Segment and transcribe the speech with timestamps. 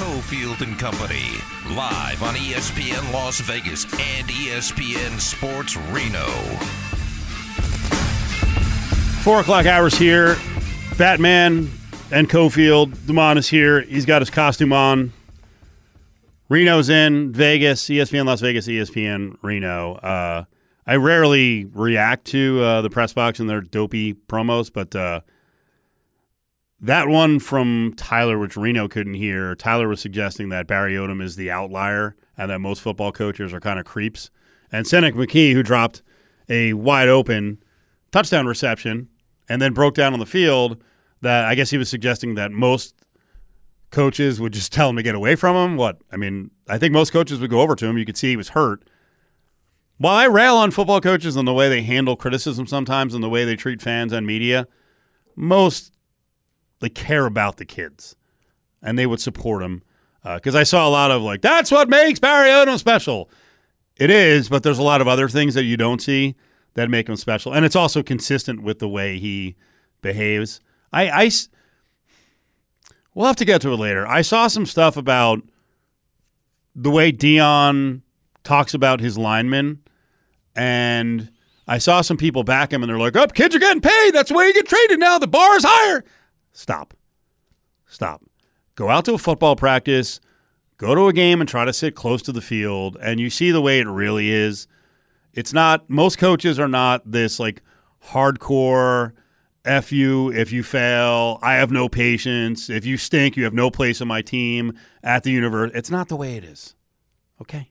[0.00, 1.28] Cofield and Company,
[1.76, 6.26] live on ESPN Las Vegas and ESPN Sports Reno.
[9.22, 10.38] Four o'clock hours here.
[10.96, 11.70] Batman
[12.10, 12.96] and Cofield.
[13.06, 13.82] Dumont is here.
[13.82, 15.12] He's got his costume on.
[16.48, 17.84] Reno's in Vegas.
[17.84, 18.66] ESPN Las Vegas.
[18.68, 19.96] ESPN Reno.
[19.96, 20.44] Uh,
[20.86, 25.20] I rarely react to uh, the press box and their dopey promos, but uh,
[26.80, 31.36] that one from Tyler, which Reno couldn't hear, Tyler was suggesting that Barry Odom is
[31.36, 34.30] the outlier and that most football coaches are kind of creeps.
[34.72, 36.02] And Senek McKee, who dropped
[36.48, 37.62] a wide open
[38.12, 39.08] touchdown reception
[39.48, 40.82] and then broke down on the field,
[41.20, 42.94] that I guess he was suggesting that most
[43.90, 45.76] coaches would just tell him to get away from him.
[45.76, 45.98] What?
[46.10, 47.98] I mean, I think most coaches would go over to him.
[47.98, 48.88] You could see he was hurt.
[49.98, 53.28] While I rail on football coaches and the way they handle criticism sometimes and the
[53.28, 54.66] way they treat fans and media,
[55.36, 55.92] most
[56.80, 58.16] they care about the kids
[58.82, 59.82] and they would support them.
[60.22, 63.30] Because uh, I saw a lot of like, that's what makes Barry Odom special.
[63.96, 66.34] It is, but there's a lot of other things that you don't see
[66.74, 69.56] that make him special, and it's also consistent with the way he
[70.02, 70.60] behaves.
[70.92, 71.30] I,
[73.14, 74.06] we'll have to get to it later.
[74.06, 75.42] I saw some stuff about
[76.74, 78.02] the way Deion
[78.44, 79.80] talks about his linemen,
[80.56, 81.30] and
[81.68, 84.12] I saw some people back him, and they're like, "Up, kids are getting paid.
[84.12, 85.18] That's the way you get traded now.
[85.18, 86.04] The bar is higher."
[86.52, 86.94] Stop,
[87.86, 88.22] stop.
[88.74, 90.20] Go out to a football practice,
[90.76, 93.50] go to a game, and try to sit close to the field, and you see
[93.50, 94.66] the way it really is.
[95.32, 95.88] It's not.
[95.88, 97.62] Most coaches are not this like
[98.08, 99.12] hardcore.
[99.64, 101.38] F you if you fail.
[101.42, 102.70] I have no patience.
[102.70, 105.70] If you stink, you have no place on my team at the universe.
[105.74, 106.74] It's not the way it is.
[107.42, 107.70] Okay.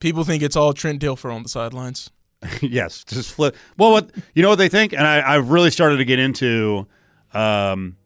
[0.00, 2.10] People think it's all Trent Dilfer on the sidelines.
[2.60, 3.56] yes, just flip.
[3.78, 6.86] Well, what you know what they think, and I, I've really started to get into
[7.34, 7.96] um,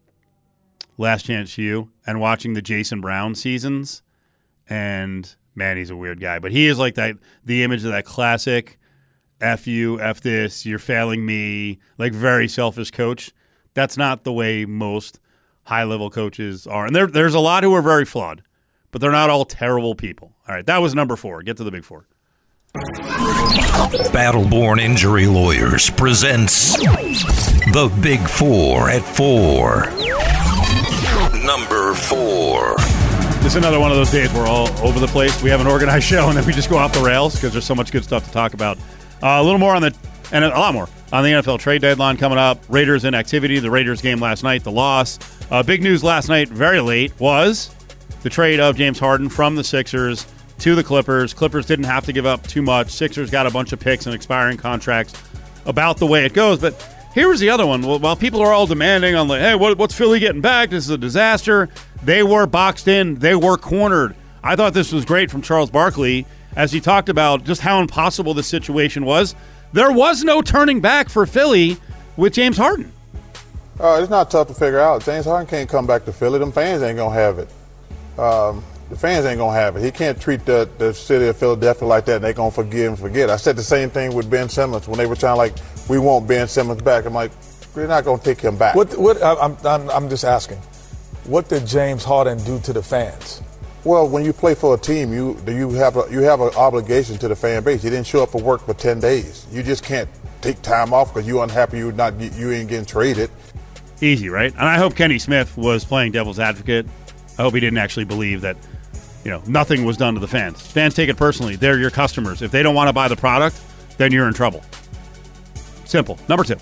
[0.96, 4.02] Last Chance U and watching the Jason Brown seasons,
[4.68, 8.04] and man, he's a weird guy, but he is like that the image of that
[8.04, 8.78] classic
[9.40, 13.32] "f you, f this, you're failing me," like very selfish coach.
[13.74, 15.20] That's not the way most
[15.64, 18.42] high level coaches are, and there, there's a lot who are very flawed,
[18.90, 20.32] but they're not all terrible people.
[20.48, 21.42] All right, that was number four.
[21.42, 22.06] Get to the big four.
[24.12, 29.86] Battleborn Injury Lawyers presents The Big Four at Four.
[31.44, 32.76] Number four.
[33.42, 35.42] This is another one of those days where we're all over the place.
[35.42, 37.64] We have an organized show, and then we just go off the rails because there's
[37.64, 38.76] so much good stuff to talk about.
[39.22, 39.96] Uh, a little more on the,
[40.32, 42.62] and a lot more on the NFL trade deadline coming up.
[42.68, 43.58] Raiders in activity.
[43.60, 45.18] The Raiders game last night, the loss.
[45.50, 47.74] Uh, big news last night, very late, was
[48.22, 50.26] the trade of James Harden from the Sixers
[50.58, 51.34] to the Clippers.
[51.34, 52.90] Clippers didn't have to give up too much.
[52.90, 55.14] Sixers got a bunch of picks and expiring contracts.
[55.66, 56.74] About the way it goes, but
[57.12, 57.82] here was the other one.
[57.82, 60.70] While people are all demanding on like, hey, what, what's Philly getting back?
[60.70, 61.68] This is a disaster.
[62.02, 63.16] They were boxed in.
[63.16, 64.14] They were cornered.
[64.42, 66.24] I thought this was great from Charles Barkley
[66.56, 69.34] as he talked about just how impossible the situation was.
[69.72, 71.76] There was no turning back for Philly
[72.16, 72.92] with James Harden.
[73.78, 75.04] Uh, it's not tough to figure out.
[75.04, 76.38] James Harden can't come back to Philly.
[76.38, 77.48] Them fans ain't gonna have it.
[78.18, 79.82] Um, the fans ain't gonna have it.
[79.82, 82.16] He can't treat the, the city of Philadelphia like that.
[82.16, 83.30] and They gonna forgive and forget.
[83.30, 85.54] I said the same thing with Ben Simmons when they were trying like,
[85.88, 87.04] we want Ben Simmons back.
[87.04, 87.30] I'm like,
[87.74, 88.74] we're not gonna take him back.
[88.74, 88.96] What?
[88.98, 89.22] What?
[89.22, 90.58] I- I'm, I'm, I'm just asking.
[91.24, 93.42] What did James Harden do to the fans?
[93.84, 97.16] Well, when you play for a team, you you have a, you have an obligation
[97.18, 97.84] to the fan base.
[97.84, 99.46] You didn't show up for work for ten days.
[99.52, 100.08] You just can't
[100.40, 101.78] take time off because you're unhappy.
[101.78, 103.30] You not you ain't getting traded.
[104.00, 104.52] Easy, right?
[104.52, 106.86] And I hope Kenny Smith was playing devil's advocate.
[107.38, 108.56] I hope he didn't actually believe that,
[109.24, 110.60] you know, nothing was done to the fans.
[110.60, 111.56] Fans take it personally.
[111.56, 112.42] They're your customers.
[112.42, 113.60] If they don't want to buy the product,
[113.96, 114.62] then you're in trouble.
[115.84, 116.18] Simple.
[116.28, 116.56] Number two.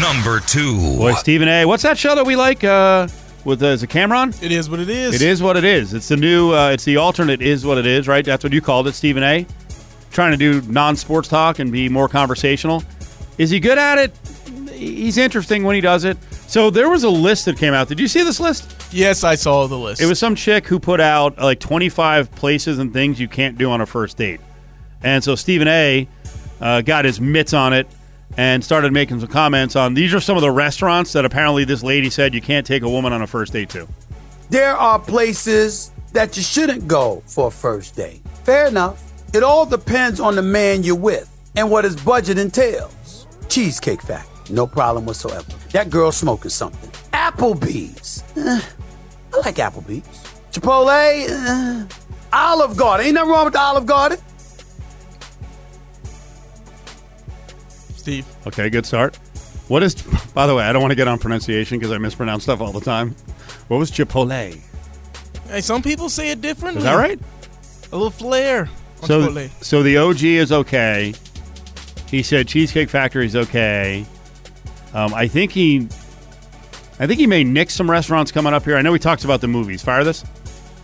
[0.00, 0.76] Number two.
[0.98, 1.64] Boy, Stephen A.
[1.64, 2.62] What's that show that we like?
[2.62, 3.08] Uh,
[3.44, 4.42] with uh, is it Cam'ron?
[4.42, 5.14] It is what it is.
[5.14, 5.94] It is what it is.
[5.94, 6.52] It's the new.
[6.52, 7.40] Uh, it's the alternate.
[7.40, 8.06] Is what it is.
[8.06, 8.24] Right.
[8.24, 9.46] That's what you called it, Stephen A.
[10.10, 12.82] Trying to do non-sports talk and be more conversational.
[13.38, 14.18] Is he good at it?
[14.72, 16.16] He's interesting when he does it.
[16.48, 17.88] So there was a list that came out.
[17.88, 18.74] Did you see this list?
[18.90, 20.00] Yes, I saw the list.
[20.00, 23.70] It was some chick who put out like 25 places and things you can't do
[23.70, 24.40] on a first date.
[25.02, 26.08] And so Stephen A.
[26.60, 27.86] Uh, got his mitts on it
[28.36, 31.84] and started making some comments on these are some of the restaurants that apparently this
[31.84, 33.86] lady said you can't take a woman on a first date to.
[34.50, 38.22] There are places that you shouldn't go for a first date.
[38.44, 39.04] Fair enough.
[39.34, 43.26] It all depends on the man you're with and what his budget entails.
[43.48, 45.44] Cheesecake Factory, no problem whatsoever.
[45.72, 46.90] That girl smoking something.
[47.12, 48.22] Applebee's.
[48.36, 48.60] Eh,
[49.34, 50.06] I like Applebee's.
[50.52, 51.28] Chipotle.
[51.28, 51.86] eh,
[52.32, 53.06] Olive Garden.
[53.06, 54.18] Ain't nothing wrong with the Olive Garden.
[57.96, 58.26] Steve.
[58.46, 59.16] Okay, good start.
[59.68, 59.94] What is,
[60.34, 62.72] by the way, I don't want to get on pronunciation because I mispronounce stuff all
[62.72, 63.14] the time.
[63.68, 64.58] What was Chipotle?
[65.48, 66.78] Hey, some people say it differently.
[66.78, 67.18] Is that right?
[67.92, 68.68] A little flair
[69.02, 69.64] on So, Chipotle.
[69.64, 71.12] so the OG is okay.
[72.08, 74.06] He said Cheesecake Factory is okay.
[74.94, 75.88] Um, I think he,
[76.98, 78.76] I think he may nix some restaurants coming up here.
[78.76, 79.82] I know he talks about the movies.
[79.82, 80.24] Fire this.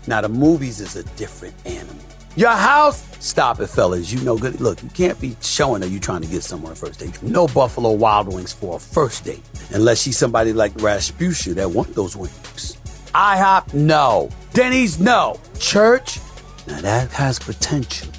[0.07, 1.97] Now the movies is a different animal.
[2.37, 3.07] Your house?
[3.25, 4.13] Stop it, fellas.
[4.13, 4.61] You know good.
[4.61, 7.23] Look, you can't be showing that you're trying to get on a first date.
[7.23, 9.43] No Buffalo Wild Wings for a first date.
[9.71, 12.77] Unless she's somebody like Rasputia that want those wings.
[13.15, 14.31] IHOP, no.
[14.53, 15.39] Denny's, no.
[15.61, 16.19] Church?
[16.67, 18.11] Now that has potential.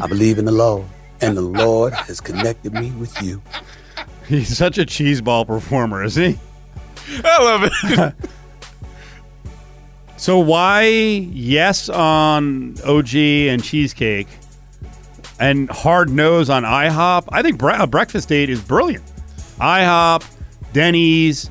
[0.00, 0.86] I believe in the Lord.
[1.20, 3.42] And the Lord has connected me with you.
[4.30, 6.38] He's such a cheeseball performer, isn't he?
[7.24, 8.14] I love it.
[10.20, 14.28] So why yes on OG and cheesecake,
[15.38, 17.24] and hard nose on IHOP?
[17.30, 19.02] I think bre- a breakfast date is brilliant.
[19.58, 20.22] IHOP,
[20.74, 21.48] Denny's.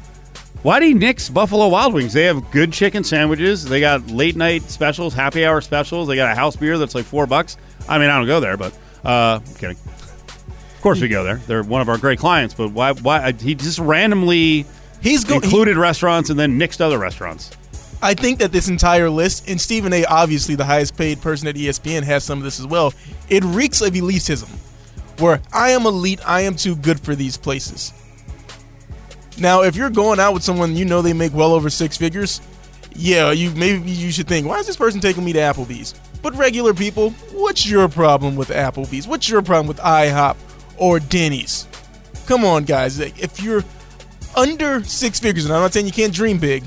[0.61, 2.13] Why do you nix Buffalo Wild Wings?
[2.13, 3.65] They have good chicken sandwiches.
[3.65, 6.07] They got late night specials, happy hour specials.
[6.07, 7.57] They got a house beer that's like four bucks.
[7.87, 8.71] I mean, I don't go there, but
[9.03, 9.77] uh, I'm kidding.
[10.79, 11.35] Of course, we go there.
[11.45, 12.53] They're one of our great clients.
[12.53, 12.93] But why?
[12.93, 14.65] Why he just randomly
[15.01, 17.51] He's go- included restaurants and then nixed other restaurants?
[18.01, 21.55] I think that this entire list, and Stephen A, obviously the highest paid person at
[21.55, 22.93] ESPN, has some of this as well.
[23.27, 24.47] It reeks of elitism,
[25.19, 27.91] where I am elite, I am too good for these places.
[29.37, 32.39] Now, if you're going out with someone you know they make well over six figures,
[32.95, 35.93] yeah, you maybe you should think, why is this person taking me to Applebee's?
[36.21, 39.09] But regular people, what's your problem with Applebee's?
[39.09, 40.37] What's your problem with IHOP
[40.79, 41.67] or Denny's?
[42.27, 42.99] Come on, guys.
[42.99, 43.63] If you're
[44.35, 46.63] under six figures, and I'm not saying you can't dream big,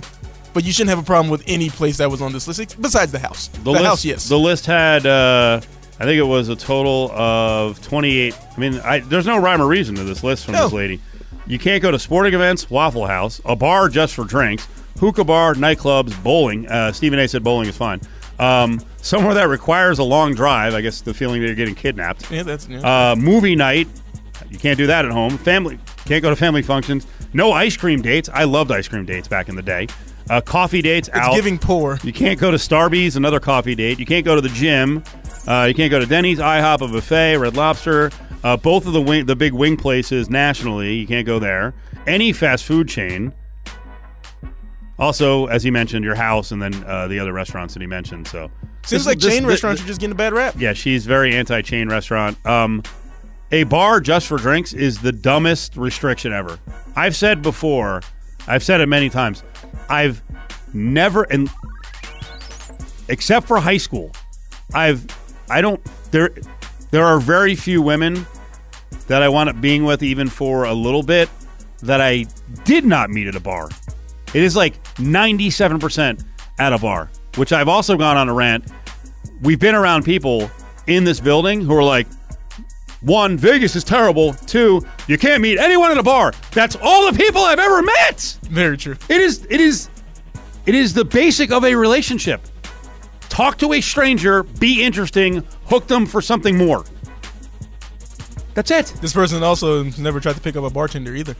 [0.53, 3.13] but you shouldn't have a problem with any place that was on this list besides
[3.13, 3.49] the house.
[3.49, 4.29] The, list, house, yes.
[4.29, 5.61] The list had, uh,
[6.01, 8.35] I think it was a total of 28.
[8.57, 10.65] I mean, I, there's no rhyme or reason to this list from No.
[10.65, 11.01] this lady.
[11.47, 14.67] You can't go to sporting events, Waffle House, a bar just for drinks,
[14.99, 16.69] hookah bar, nightclubs, bowling.
[16.69, 17.27] Uh, Stephen A.
[17.27, 18.01] said bowling is fine.
[18.39, 20.75] Um, somewhere that requires a long drive.
[20.75, 22.31] I guess the feeling that you're getting kidnapped.
[22.31, 23.11] yeah, that's yeah.
[23.13, 23.89] Uh, movie night.
[24.53, 25.39] You can't do that at home.
[25.39, 27.07] Family can't go to family functions.
[27.33, 28.29] No ice cream dates.
[28.33, 29.87] I loved ice cream dates back in the day.
[30.31, 31.35] Uh, coffee dates it's out.
[31.35, 31.99] giving poor.
[32.05, 33.99] You can't go to Starbucks, another coffee date.
[33.99, 35.03] You can't go to the gym.
[35.49, 38.11] Uh, you can't go to Denny's, IHOP, a buffet, Red Lobster.
[38.45, 40.95] Uh, both of the wing, the big wing places nationally.
[40.95, 41.75] You can't go there.
[42.07, 43.33] Any fast food chain.
[44.99, 48.29] Also, as he mentioned, your house, and then uh, the other restaurants that he mentioned.
[48.29, 48.51] So
[48.85, 50.55] Seems this- like this- chain thi- restaurants are just getting a bad rap.
[50.59, 52.37] yeah, she's very anti-chain restaurant.
[52.47, 52.83] Um,
[53.53, 56.59] a bar just for drinks is the dumbest restriction ever.
[56.97, 58.03] I've said before,
[58.49, 59.45] I've said it many times.
[59.89, 60.23] I've
[60.73, 61.49] never, and
[63.09, 64.11] except for high school,
[64.75, 65.07] I've,
[65.51, 65.81] I don't.
[66.11, 66.31] There,
[66.91, 68.27] there are very few women
[69.07, 71.29] that I wound up being with, even for a little bit,
[71.83, 72.27] that I
[72.65, 73.69] did not meet at a bar.
[74.35, 76.25] It is like ninety-seven percent
[76.59, 78.65] at a bar, which I've also gone on a rant
[79.43, 80.51] we've been around people
[80.87, 82.07] in this building who are like,
[83.03, 84.33] one, Vegas is terrible.
[84.33, 86.33] Two, you can't meet anyone at a bar.
[86.53, 88.39] That's all the people I've ever met.
[88.45, 88.97] Very true.
[89.09, 89.89] It is, it is,
[90.67, 92.41] it is the basic of a relationship.
[93.29, 96.85] Talk to a stranger, be interesting, hook them for something more.
[98.55, 98.87] That's it.
[99.01, 101.35] This person also never tried to pick up a bartender either.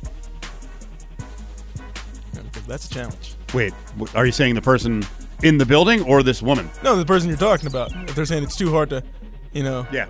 [2.35, 3.35] Yeah, because that's a challenge.
[3.53, 3.75] Wait,
[4.15, 5.05] are you saying the person
[5.43, 6.71] in the building or this woman?
[6.83, 7.93] No, the person you're talking about.
[8.09, 9.03] If they're saying it's too hard to,
[9.53, 10.07] you know, Yeah.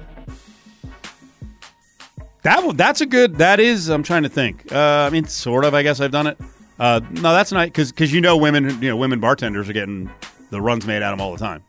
[2.43, 3.37] That that's a good.
[3.37, 3.89] That is.
[3.89, 4.73] I'm trying to think.
[4.73, 5.75] Uh, I mean, sort of.
[5.75, 6.39] I guess I've done it.
[6.79, 10.11] Uh, no, that's not because because you know women you know women bartenders are getting
[10.51, 11.63] the runs made at them all the time.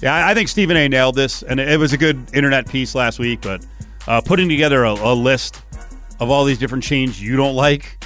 [0.00, 0.88] Yeah, I, I think Stephen A.
[0.88, 3.40] nailed this, and it, it was a good internet piece last week.
[3.40, 3.66] But
[4.06, 5.62] uh, putting together a, a list
[6.20, 8.04] of all these different chains you don't like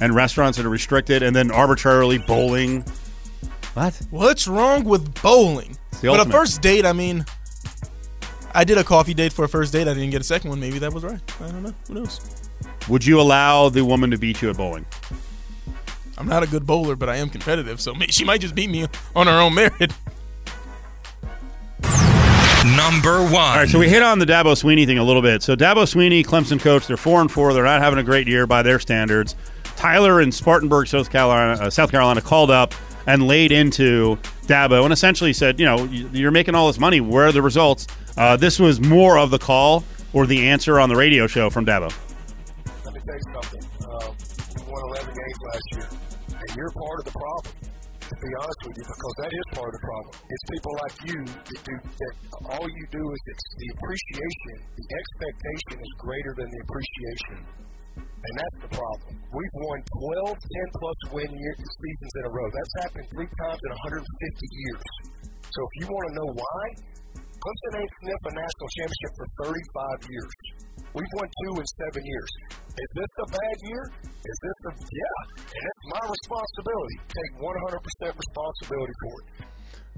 [0.00, 2.84] and restaurants that are restricted, and then arbitrarily bowling.
[3.74, 3.98] What?
[4.10, 5.78] What's wrong with bowling?
[6.02, 7.24] But a first date, I mean,
[8.54, 9.88] I did a coffee date for a first date.
[9.88, 10.60] I didn't get a second one.
[10.60, 11.20] Maybe that was right.
[11.40, 11.74] I don't know.
[11.88, 12.20] Who knows?
[12.88, 14.86] Would you allow the woman to beat you at bowling?
[16.18, 18.86] I'm not a good bowler, but I am competitive, so she might just beat me
[19.16, 19.92] on her own merit.
[22.64, 23.34] Number one.
[23.34, 25.42] All right, so we hit on the Dabo Swinney thing a little bit.
[25.42, 27.52] So Dabo Swinney, Clemson coach, they're four and four.
[27.54, 29.34] They're not having a great year by their standards.
[29.76, 32.72] Tyler in Spartanburg, South Carolina, uh, South Carolina, called up
[33.06, 37.00] and laid into Dabo and essentially said, you know, you- you're making all this money.
[37.00, 37.86] Where are the results?
[38.16, 41.64] Uh, this was more of the call or the answer on the radio show from
[41.66, 41.90] Dabo.
[42.84, 43.62] Let me tell you something.
[43.88, 44.14] Um,
[44.66, 45.88] we won 11 games last year,
[46.40, 47.54] and you're part of the problem.
[48.12, 50.12] To be honest with you, because that is part of the problem.
[50.28, 52.14] It's people like you that do that.
[52.52, 53.20] All you do is
[53.56, 54.54] the appreciation.
[54.76, 57.36] The expectation is greater than the appreciation.
[58.22, 59.18] And that's the problem.
[59.34, 59.78] We've won
[60.14, 62.46] 12 10 plus win year, seasons in a row.
[62.54, 64.84] That's happened three times in 150 years.
[65.50, 66.62] So if you want to know why,
[67.18, 70.32] Clemson ain't sniffed a national championship for 35 years.
[70.94, 72.30] We've won two in seven years.
[72.78, 73.82] Is this a bad year?
[74.06, 75.18] Is this a yeah?
[75.50, 76.96] And it's my responsibility.
[77.10, 79.46] Take 100% responsibility for it.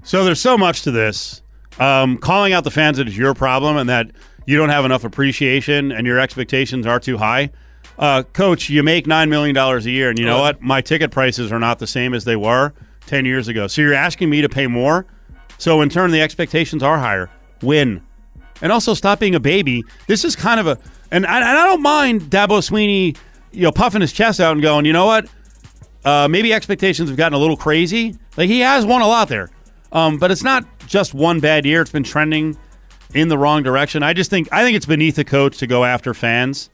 [0.03, 1.41] So there's so much to this.
[1.79, 4.11] Um, calling out the fans that it's your problem and that
[4.45, 7.51] you don't have enough appreciation and your expectations are too high.
[7.97, 10.61] Uh, Coach, you make $9 million a year, and you know what?
[10.61, 12.73] My ticket prices are not the same as they were
[13.07, 13.67] 10 years ago.
[13.67, 15.05] So you're asking me to pay more.
[15.57, 17.29] So in turn, the expectations are higher.
[17.61, 18.01] Win.
[18.61, 19.83] And also stop being a baby.
[20.07, 20.77] This is kind of a,
[21.11, 23.17] and I, and I don't mind Dabo Swinney,
[23.51, 25.29] you know, puffing his chest out and going, you know what?
[26.03, 28.15] Uh, maybe expectations have gotten a little crazy.
[28.37, 29.49] Like he has won a lot there.
[29.91, 31.81] Um, but it's not just one bad year.
[31.81, 32.57] It's been trending
[33.13, 34.03] in the wrong direction.
[34.03, 36.69] I just think I think it's beneath the coach to go after fans.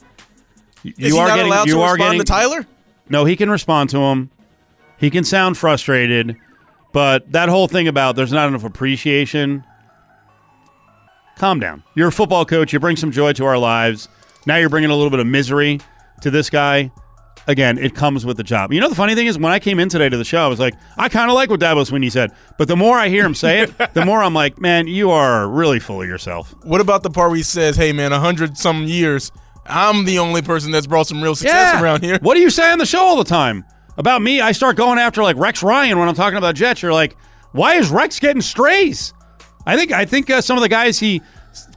[0.83, 2.67] You Is he are not getting, allowed you to are respond getting, to Tyler?
[3.09, 4.29] No, he can respond to him.
[4.97, 6.37] He can sound frustrated,
[6.93, 9.63] but that whole thing about there's not enough appreciation.
[11.37, 11.83] Calm down.
[11.95, 12.71] You're a football coach.
[12.71, 14.07] You bring some joy to our lives.
[14.45, 15.79] Now you're bringing a little bit of misery
[16.21, 16.91] to this guy.
[17.47, 18.71] Again, it comes with the job.
[18.71, 20.47] You know, the funny thing is, when I came in today to the show, I
[20.47, 22.31] was like, I kind of like what Dabo Swinney said.
[22.59, 25.47] But the more I hear him say it, the more I'm like, man, you are
[25.49, 26.53] really full of yourself.
[26.63, 29.31] What about the part where he says, "Hey, man, a hundred some years,
[29.65, 32.71] I'm the only person that's brought some real success around here." What do you say
[32.71, 33.65] on the show all the time?
[33.97, 36.81] About me, I start going after like Rex Ryan when I'm talking about Jets.
[36.81, 37.15] You're like,
[37.51, 39.13] why is Rex getting strays?
[39.65, 41.21] I think I think uh, some of the guys he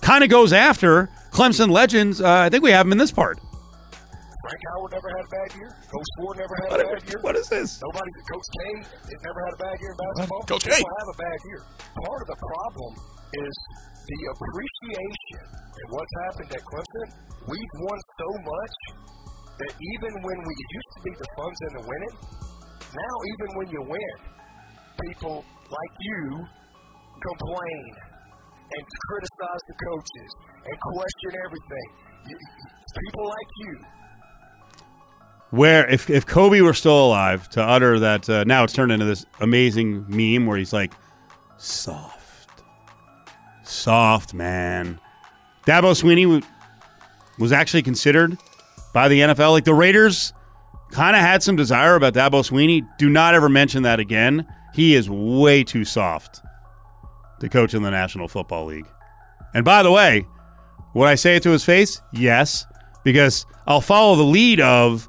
[0.01, 2.21] kind of goes after, Clemson legends.
[2.21, 3.39] Uh, I think we have him in this part.
[3.41, 5.69] Frank Howard never had a bad year.
[5.91, 7.19] Coach Ford never had What- a bad year.
[7.23, 7.81] what is this?
[7.83, 8.11] Nobody.
[8.33, 10.43] Coach K has never had a bad year in basketball.
[10.45, 10.71] Coach K.
[10.77, 11.61] People have a bad year.
[12.07, 12.93] Part of the problem
[13.35, 13.55] is
[14.07, 17.09] the appreciation and what's happened at Clemson.
[17.49, 18.75] We've won so much
[19.59, 22.17] that even when we used to be the fun's in the winning,
[22.93, 24.17] now even when you win,
[25.11, 26.47] people like you
[27.23, 27.85] complain
[28.75, 30.31] and criticize the coaches
[30.67, 31.89] and question everything.
[32.27, 33.79] People like you
[35.51, 39.05] Where if if Kobe were still alive to utter that, uh, now it's turned into
[39.05, 40.95] this amazing meme where he's like,
[41.59, 42.24] soft,
[43.75, 44.99] soft man.
[45.67, 46.43] Dabo Swinney
[47.39, 48.37] was actually considered
[48.93, 49.53] by the NFL.
[49.53, 50.33] Like the Raiders
[50.91, 52.87] kind of had some desire about Dabo Swinney.
[52.99, 54.47] Do not ever mention that again.
[54.73, 56.41] He is way too soft
[57.41, 58.87] to coach in the National Football League.
[59.55, 60.27] And by the way,
[60.95, 62.01] would I say it to his face?
[62.13, 62.67] Yes,
[63.05, 65.09] because I'll follow the lead of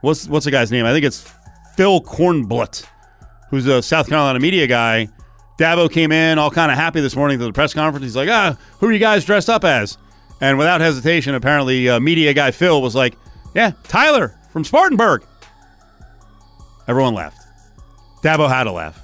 [0.00, 0.84] what's what's the guy's name?
[0.84, 1.30] I think it's
[1.76, 2.84] Phil Kornblut,
[3.50, 5.08] who's a South Carolina media guy.
[5.58, 8.04] Dabo came in all kind of happy this morning to the press conference.
[8.04, 9.98] He's like, "Ah, who are you guys dressed up as?"
[10.40, 13.16] And without hesitation, apparently, uh, media guy Phil was like,
[13.54, 15.24] "Yeah, Tyler from Spartanburg."
[16.88, 17.38] Everyone laughed.
[18.22, 19.00] Dabo had to laugh.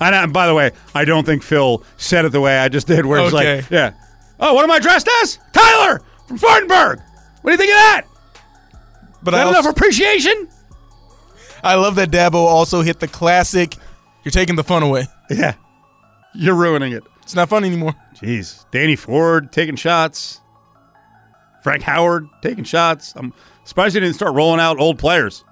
[0.00, 2.86] And uh, by the way, I don't think Phil said it the way I just
[2.86, 3.56] did, where it's Okay.
[3.56, 3.92] like, "Yeah,
[4.40, 5.38] oh, what am I dressed as?
[5.52, 7.00] Tyler from Spartanburg."
[7.42, 8.02] What do you think of that?
[9.22, 10.48] But Is I, that also, enough appreciation?
[11.62, 13.76] I love that Dabo also hit the classic.
[14.24, 15.06] You're taking the fun away.
[15.30, 15.54] Yeah.
[16.36, 17.02] You're ruining it.
[17.22, 17.94] It's not fun anymore.
[18.14, 18.64] Jeez.
[18.70, 20.40] Danny Ford taking shots.
[21.62, 23.12] Frank Howard taking shots.
[23.16, 23.32] I'm
[23.64, 25.44] surprised he didn't start rolling out old players.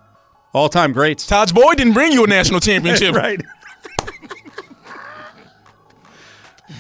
[0.53, 1.29] All time greats.
[1.29, 3.15] Tajh Boyd didn't bring you a national championship.
[3.15, 3.41] right.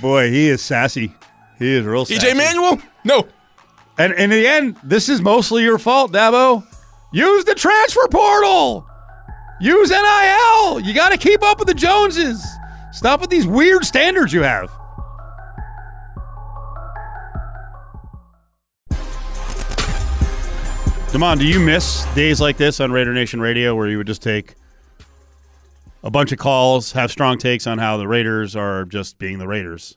[0.01, 1.13] Boy, he is sassy.
[1.59, 2.27] He is real sassy.
[2.27, 2.81] EJ Manuel?
[3.05, 3.27] No.
[3.99, 6.65] And, and in the end, this is mostly your fault, Dabo.
[7.13, 8.87] Use the transfer portal.
[9.61, 10.81] Use NIL.
[10.81, 12.45] You got to keep up with the Joneses.
[12.95, 14.71] Stop with these weird standards you have.
[21.11, 24.23] Damon, do you miss days like this on Raider Nation Radio where you would just
[24.23, 24.55] take
[26.05, 29.49] a bunch of calls, have strong takes on how the Raiders are just being the
[29.49, 29.97] Raiders?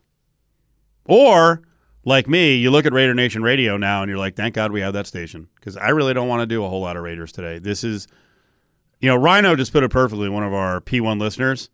[1.06, 1.62] Or,
[2.04, 4.82] like me, you look at Raider Nation Radio now and you're like, thank God we
[4.82, 7.32] have that station because I really don't want to do a whole lot of Raiders
[7.32, 7.60] today.
[7.60, 8.08] This is,
[9.00, 11.70] you know, Rhino just put it perfectly, one of our P1 listeners.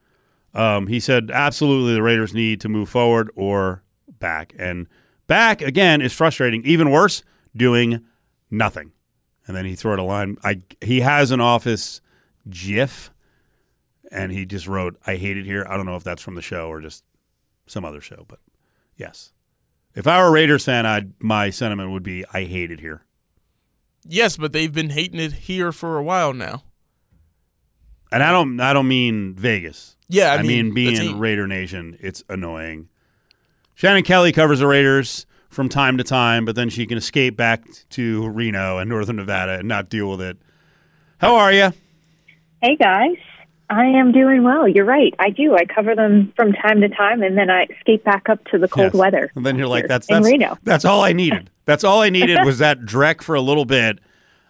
[0.54, 3.84] Um, he said, absolutely, the Raiders need to move forward or
[4.20, 4.54] back.
[4.58, 4.88] And
[5.28, 6.64] back, again, is frustrating.
[6.66, 7.24] Even worse,
[7.56, 8.06] doing
[8.52, 8.92] nothing.
[9.48, 10.38] And then he threw out a line.
[10.44, 12.02] I He has an office
[12.50, 13.12] GIF,
[14.12, 15.66] and he just wrote, I hate it here.
[15.68, 17.04] I don't know if that's from the show or just
[17.66, 18.40] some other show, but
[18.96, 19.32] yes.
[19.96, 23.06] If I were a Raiders fan, I'd, my sentiment would be, I hate it here.
[24.06, 26.64] Yes, but they've been hating it here for a while now.
[28.14, 29.98] And I don't, I don't mean Vegas.
[30.08, 31.20] Yeah, I I, mean, mean, being team.
[31.20, 32.88] Raider Nation, it's annoying.
[33.74, 37.64] Shannon Kelly covers the Raiders from time to time, but then she can escape back
[37.90, 40.38] to Reno and Northern Nevada and not deal with it.
[41.18, 41.74] How are you?
[42.62, 43.18] Hey guys,
[43.70, 44.68] I am doing well.
[44.68, 45.14] You're right.
[45.18, 45.56] I do.
[45.56, 48.68] I cover them from time to time, and then I escape back up to the
[48.68, 48.94] cold Yes.
[48.94, 49.32] weather.
[49.36, 50.58] And then you're like, that's that's Reno.
[50.64, 51.50] that's all I needed.
[51.66, 54.00] That's all I needed was that Drek for a little bit.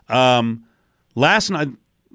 [0.10, 0.66] Um,
[1.14, 1.68] last night,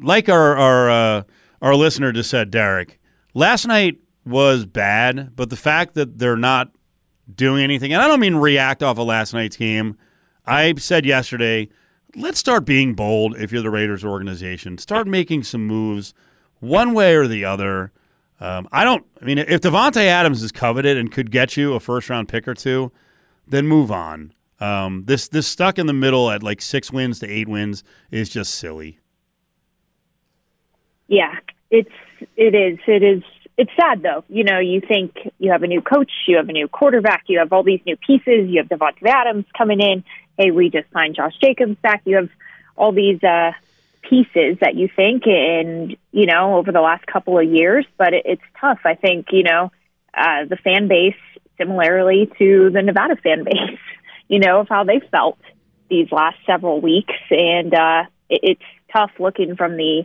[0.02, 1.23] like our our uh,
[1.61, 2.99] our listener just said, Derek.
[3.35, 6.71] Last night was bad, but the fact that they're not
[7.33, 9.97] doing anything, and I don't mean react off of last night's game.
[10.47, 11.69] I said yesterday,
[12.17, 13.37] let's start being bold.
[13.38, 16.15] If you're the Raiders organization, start making some moves,
[16.61, 17.93] one way or the other.
[18.41, 19.05] Um, I don't.
[19.21, 22.47] I mean, if Davante Adams is coveted and could get you a first round pick
[22.47, 22.93] or two,
[23.47, 24.33] then move on.
[24.61, 28.29] Um, this this stuck in the middle at like six wins to eight wins is
[28.29, 28.99] just silly.
[31.09, 31.35] Yeah,
[31.71, 31.91] it's
[32.37, 33.23] it is it is
[33.57, 34.25] it's sad though.
[34.29, 37.41] You know, you think you have a new coach, you have a new quarterback, you
[37.41, 40.05] have all these new pieces, you have Davante Adams coming in.
[40.37, 42.03] Hey, we just signed Josh Jacobs back.
[42.05, 42.29] You have
[42.77, 43.53] all these uh,
[44.03, 48.23] pieces that you think, and you know, over the last couple of years, but it,
[48.25, 48.81] it's tough.
[48.85, 49.73] I think you know
[50.15, 51.17] uh, the fan base,
[51.57, 53.79] similarly to the Nevada fan base,
[54.29, 55.38] you know, of how they felt
[55.88, 58.62] these last several weeks, and uh, it, it's
[58.93, 60.05] tough looking from the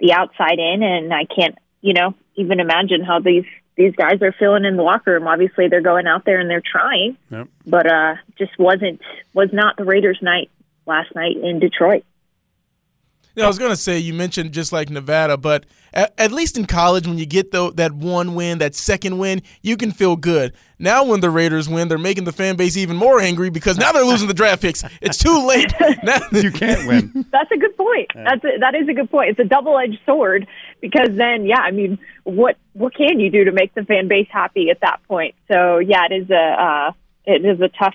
[0.00, 3.44] the outside in, and I can't, you know, even imagine how these
[3.74, 5.26] these guys are feeling in the locker room.
[5.26, 7.48] Obviously, they're going out there and they're trying, Yep.
[7.66, 9.00] but uh, just wasn't
[9.34, 10.50] was not the Raiders' night
[10.86, 12.04] last night in Detroit.
[13.34, 16.66] Yeah, I was gonna say you mentioned just like Nevada, but at, at least in
[16.66, 20.52] college, when you get the, that one win, that second win, you can feel good.
[20.78, 23.92] Now, when the Raiders win, they're making the fan base even more angry because now
[23.92, 24.82] they're losing the draft picks.
[25.00, 25.72] It's too late.
[26.02, 27.26] Now, You can't win.
[27.32, 28.10] That's a good point.
[28.14, 29.30] That's a, that is a good point.
[29.30, 30.48] It's a double edged sword
[30.80, 34.26] because then, yeah, I mean, what what can you do to make the fan base
[34.30, 35.34] happy at that point?
[35.50, 36.92] So yeah, it is a uh,
[37.24, 37.94] it is a tough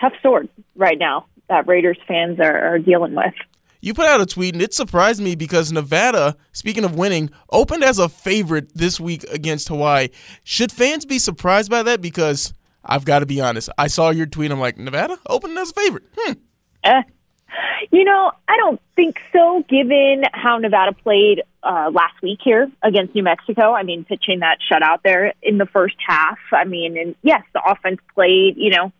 [0.00, 3.34] tough sword right now that Raiders fans are, are dealing with.
[3.80, 7.82] You put out a tweet, and it surprised me because Nevada, speaking of winning, opened
[7.82, 10.08] as a favorite this week against Hawaii.
[10.44, 12.02] Should fans be surprised by that?
[12.02, 12.52] Because
[12.84, 14.50] I've got to be honest, I saw your tweet.
[14.50, 16.04] I'm like, Nevada opened as a favorite.
[16.16, 16.32] Hmm.
[16.84, 17.02] Eh.
[17.90, 23.14] You know, I don't think so, given how Nevada played uh, last week here against
[23.14, 23.72] New Mexico.
[23.72, 26.38] I mean, pitching that shutout there in the first half.
[26.52, 28.92] I mean, and yes, the offense played, you know,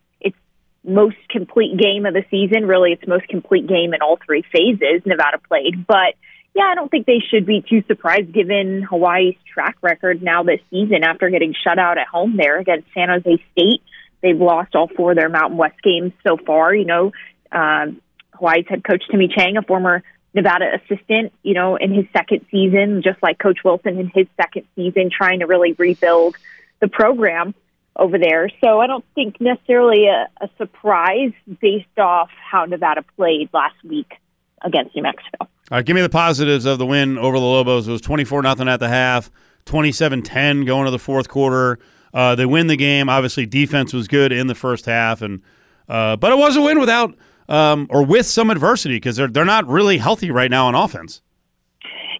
[0.84, 2.66] most complete game of the season.
[2.66, 5.86] Really, its most complete game in all three phases Nevada played.
[5.86, 6.14] But
[6.54, 10.60] yeah, I don't think they should be too surprised given Hawaii's track record now this
[10.70, 13.82] season after getting shut out at home there against San Jose State.
[14.22, 16.74] They've lost all four of their Mountain West games so far.
[16.74, 17.12] You know,
[17.52, 18.00] um,
[18.32, 20.02] Hawaii's head coach Timmy Chang, a former
[20.34, 24.66] Nevada assistant, you know, in his second season, just like Coach Wilson in his second
[24.76, 26.36] season, trying to really rebuild
[26.80, 27.54] the program
[28.00, 28.50] over there.
[28.60, 34.14] So I don't think necessarily a, a surprise based off how Nevada played last week
[34.62, 35.36] against New Mexico.
[35.40, 37.86] All right, give me the positives of the win over the Lobos.
[37.86, 39.30] It was 24 nothing at the half,
[39.66, 41.78] 27-10 going to the fourth quarter.
[42.12, 43.08] Uh, they win the game.
[43.08, 45.42] Obviously, defense was good in the first half, and
[45.88, 47.14] uh, but it was a win without
[47.48, 51.22] um, or with some adversity because they're they're not really healthy right now on offense.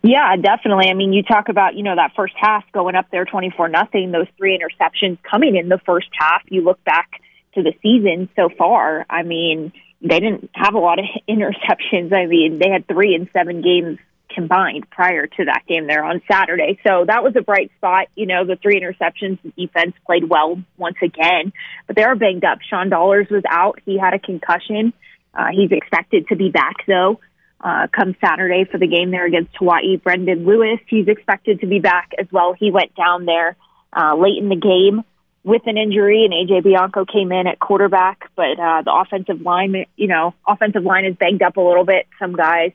[0.03, 0.87] Yeah, definitely.
[0.89, 4.13] I mean, you talk about, you know, that first half going up there 24 nothing,
[4.13, 6.43] those three interceptions coming in the first half.
[6.49, 7.21] You look back
[7.55, 9.05] to the season so far.
[9.11, 12.15] I mean, they didn't have a lot of interceptions.
[12.15, 13.99] I mean, they had 3 in 7 games
[14.35, 16.79] combined prior to that game there on Saturday.
[16.87, 18.07] So that was a bright spot.
[18.15, 21.53] You know, the three interceptions, the defense played well once again,
[21.89, 22.59] but they are banged up.
[22.63, 23.81] Sean Dollars was out.
[23.85, 24.93] He had a concussion.
[25.35, 27.19] Uh, he's expected to be back though
[27.63, 29.97] uh, come Saturday for the game there against Hawaii.
[29.97, 32.55] Brendon Lewis, he's expected to be back as well.
[32.55, 33.57] He went down there
[33.93, 35.05] uh, late in the game
[35.43, 38.31] with an injury, and AJ Bianco came in at quarterback.
[38.35, 42.07] But uh, the offensive line, you know, offensive line is banged up a little bit.
[42.19, 42.73] Some guys,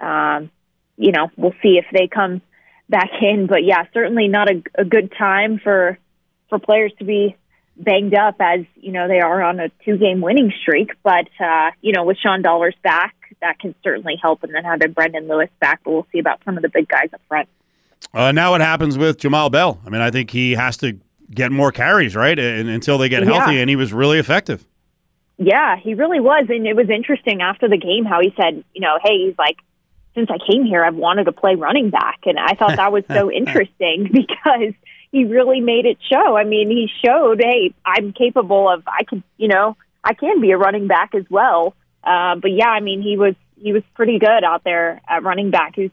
[0.00, 0.50] um,
[0.96, 2.40] you know, we'll see if they come
[2.88, 3.46] back in.
[3.46, 5.98] But yeah, certainly not a, a good time for
[6.48, 7.36] for players to be
[7.76, 10.90] banged up as you know they are on a two game winning streak.
[11.02, 14.42] But uh, you know, with Sean Dollars back, that can certainly help.
[14.42, 17.10] And then having Brendon Lewis back, but we'll see about some of the big guys
[17.12, 17.48] up front.
[18.12, 19.80] Uh, now what happens with Jamal Bell?
[19.86, 20.98] I mean, I think he has to
[21.30, 23.32] get more carries, right, and, until they get Yeah.
[23.34, 24.64] healthy, and he was really effective.
[25.36, 26.46] Yeah, he really was.
[26.48, 29.56] And it was interesting after the game how he said, you know, hey, he's like,
[30.14, 32.20] since I came here, I've wanted to play running back.
[32.24, 34.74] And I thought that was so interesting because
[35.10, 36.36] he really made it show.
[36.36, 40.52] I mean, he showed, hey, I'm capable of, I can, you know, I can be
[40.52, 41.74] a running back as well.
[42.04, 45.50] Uh, but yeah, I mean, he was, he was pretty good out there at running
[45.50, 45.74] back.
[45.76, 45.90] He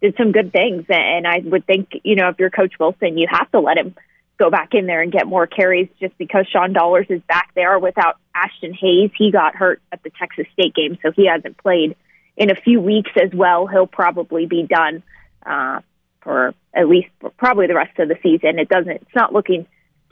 [0.00, 0.84] did some good things.
[0.88, 3.94] And I would think, you know, if you're Coach Wilson, you have to let him
[4.38, 7.78] go back in there and get more carries just because Sean Dollars is back there
[7.78, 9.10] without Ashton Hayes.
[9.16, 11.96] He got hurt at the Texas State game, so he hasn't played
[12.36, 13.66] in a few weeks as well.
[13.66, 15.02] He'll probably be done
[15.46, 15.80] uh,
[16.22, 18.58] for at least probably the rest of the season.
[18.58, 18.90] It doesn't.
[18.90, 19.66] It's not looking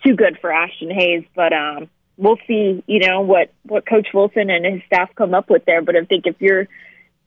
[0.05, 1.89] too good for Ashton Hayes, but um,
[2.21, 2.83] we'll see.
[2.87, 5.83] You know what what Coach Wilson and his staff come up with there.
[5.83, 6.69] But I think if you're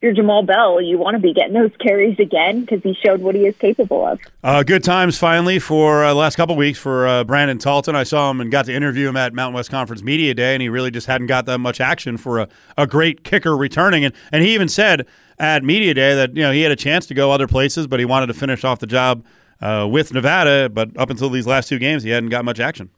[0.01, 3.36] you're Jamal Bell, you want to be getting those carries again because he showed what
[3.36, 4.19] he is capable of.
[4.43, 7.95] Uh, good times finally for uh, the last couple weeks for uh, Brandon Talton.
[7.95, 10.62] I saw him and got to interview him at Mountain West Conference Media Day, and
[10.62, 14.03] he really just hadn't got that much action for a, a great kicker returning.
[14.03, 15.08] And, and he even said
[15.39, 17.99] at Media Day that you know he had a chance to go other places, but
[17.99, 19.25] he wanted to finish off the job
[19.62, 20.69] uh, with Nevada.
[20.69, 22.89] But up until these last two games, he hadn't got much action.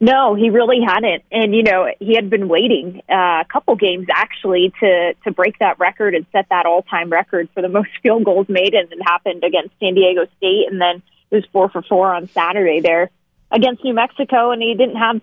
[0.00, 4.06] No, he really hadn't, and you know he had been waiting uh, a couple games
[4.12, 7.90] actually to to break that record and set that all time record for the most
[8.02, 11.68] field goals made, and it happened against San Diego State, and then it was four
[11.68, 13.10] for four on Saturday there
[13.50, 15.20] against New Mexico, and he didn't have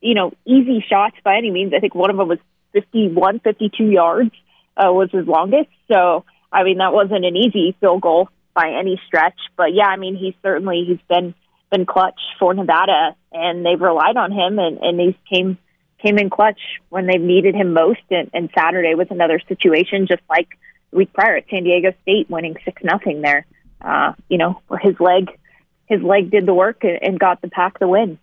[0.00, 1.72] you know easy shots by any means.
[1.74, 2.38] I think one of them was
[2.72, 4.30] 51, 52 yards
[4.76, 8.98] uh, was his longest, so I mean that wasn't an easy field goal by any
[9.06, 11.34] stretch, but yeah, I mean he's certainly he's been
[11.76, 15.58] been clutch for Nevada, and they've relied on him, and, and he's came
[16.02, 16.60] came in clutch
[16.90, 18.02] when they've needed him most.
[18.10, 20.48] And, and Saturday was another situation, just like
[20.90, 23.46] the week prior at San Diego State, winning six nothing there.
[23.80, 25.30] Uh, you know, where his leg
[25.86, 28.18] his leg did the work and, and got the pack the win.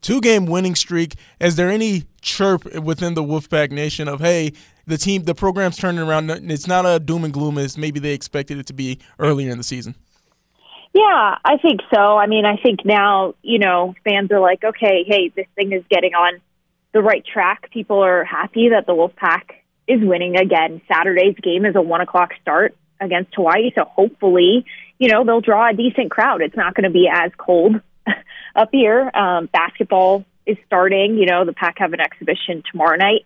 [0.00, 1.14] Two game winning streak.
[1.40, 4.52] Is there any chirp within the Wolfpack Nation of hey,
[4.86, 6.30] the team, the program's turning around?
[6.30, 9.58] It's not a doom and gloom as maybe they expected it to be earlier in
[9.58, 9.94] the season.
[10.92, 12.00] Yeah, I think so.
[12.00, 15.84] I mean, I think now, you know, fans are like, okay, hey, this thing is
[15.88, 16.40] getting on
[16.92, 17.70] the right track.
[17.70, 19.54] People are happy that the Wolfpack
[19.86, 20.80] is winning again.
[20.92, 24.66] Saturday's game is a one o'clock start against Hawaii, so hopefully,
[24.98, 26.42] you know, they'll draw a decent crowd.
[26.42, 27.76] It's not going to be as cold
[28.56, 29.10] up here.
[29.14, 31.16] Um, basketball is starting.
[31.16, 33.24] You know, the Pack have an exhibition tomorrow night,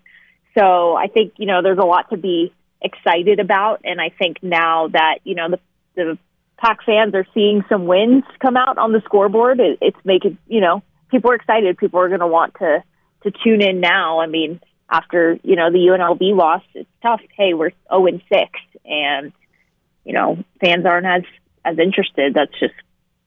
[0.56, 3.80] so I think you know there's a lot to be excited about.
[3.84, 5.60] And I think now that you know the
[5.96, 6.18] the
[6.56, 9.60] Pack fans are seeing some wins come out on the scoreboard.
[9.60, 11.76] It, it's making you know people are excited.
[11.78, 12.82] People are going to want to
[13.24, 14.20] to tune in now.
[14.20, 17.20] I mean, after you know the UNLV loss, it's tough.
[17.36, 18.50] Hey, we're zero oh and six,
[18.84, 19.32] and
[20.04, 21.22] you know fans aren't as
[21.64, 22.34] as interested.
[22.34, 22.74] That's just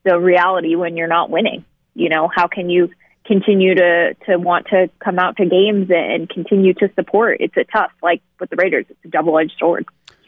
[0.03, 1.65] the reality when you're not winning.
[1.95, 2.89] You know, how can you
[3.25, 7.37] continue to to want to come out to games and continue to support?
[7.39, 9.85] It's a tough, like with the Raiders, it's a double edged sword.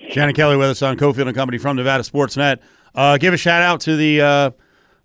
[0.10, 2.60] Shannon Kelly with us on Cofield and Company from Nevada Sportsnet.
[2.96, 4.52] Uh, give a shout out to the uh,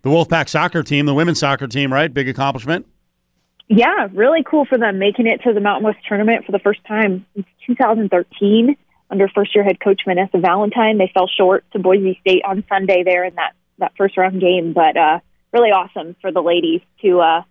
[0.02, 2.12] the Wolfpack soccer team, the women's soccer team, right?
[2.12, 2.86] Big accomplishment.
[3.68, 6.84] Yeah, really cool for them making it to the Mountain West tournament for the first
[6.86, 8.76] time since 2013
[9.10, 10.98] under first year head coach Vanessa Valentine.
[10.98, 14.72] They fell short to Boise State on Sunday there in that that first round game,
[14.72, 15.20] but uh,
[15.52, 17.42] really awesome for the ladies to uh,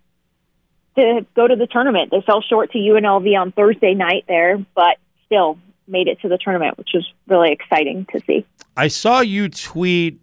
[0.96, 2.10] to go to the tournament.
[2.10, 6.38] They fell short to UNLV on Thursday night there, but still made it to the
[6.38, 8.46] tournament, which was really exciting to see.
[8.76, 10.20] I saw you tweet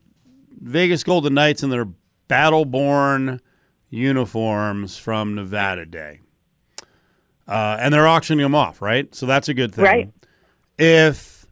[0.60, 1.88] Vegas Golden Knights in their
[2.30, 3.40] Battleborn
[3.90, 6.22] uniforms from Nevada Day.
[7.48, 9.14] Uh, and they're auctioning them off, right?
[9.14, 9.84] So that's a good thing.
[9.84, 10.14] Right.
[10.78, 11.46] If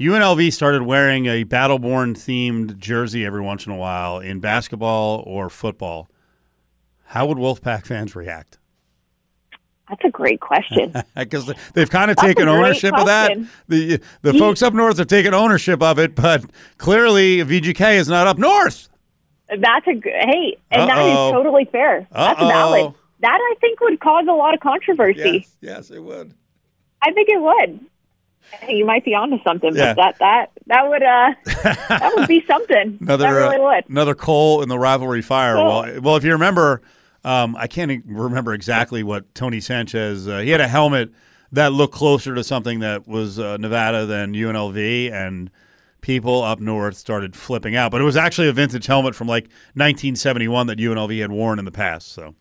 [0.00, 5.50] UNLV started wearing a Battleborn themed jersey every once in a while in basketball or
[5.50, 6.08] football,
[7.04, 8.58] how would Wolfpack fans react?
[9.88, 10.94] That's a great question.
[11.14, 13.36] Because they've kind of taken ownership of that.
[13.68, 16.44] The the folks up north have taken ownership of it, but
[16.78, 18.88] clearly VGK is not up north.
[19.48, 22.06] That's a hey, and that is totally fair.
[22.10, 22.48] That's Uh-oh.
[22.48, 22.94] valid.
[23.20, 25.44] That I think would cause a lot of controversy.
[25.44, 26.32] Yes, yes, it would.
[27.02, 27.80] I think it would.
[28.60, 29.94] Hey, you might be onto something, yeah.
[29.94, 31.32] but that that that would uh
[31.88, 32.98] that would be something.
[33.02, 33.88] another really uh, would.
[33.88, 35.54] another coal in the rivalry fire.
[35.54, 35.66] Cool.
[35.66, 36.82] Well, well, if you remember
[37.24, 40.28] um, I can't remember exactly what Tony Sanchez.
[40.28, 41.10] Uh, he had a helmet
[41.52, 45.50] that looked closer to something that was uh, Nevada than UNLV, and
[46.00, 47.90] people up north started flipping out.
[47.90, 51.64] But it was actually a vintage helmet from like 1971 that UNLV had worn in
[51.64, 52.12] the past.
[52.12, 52.34] So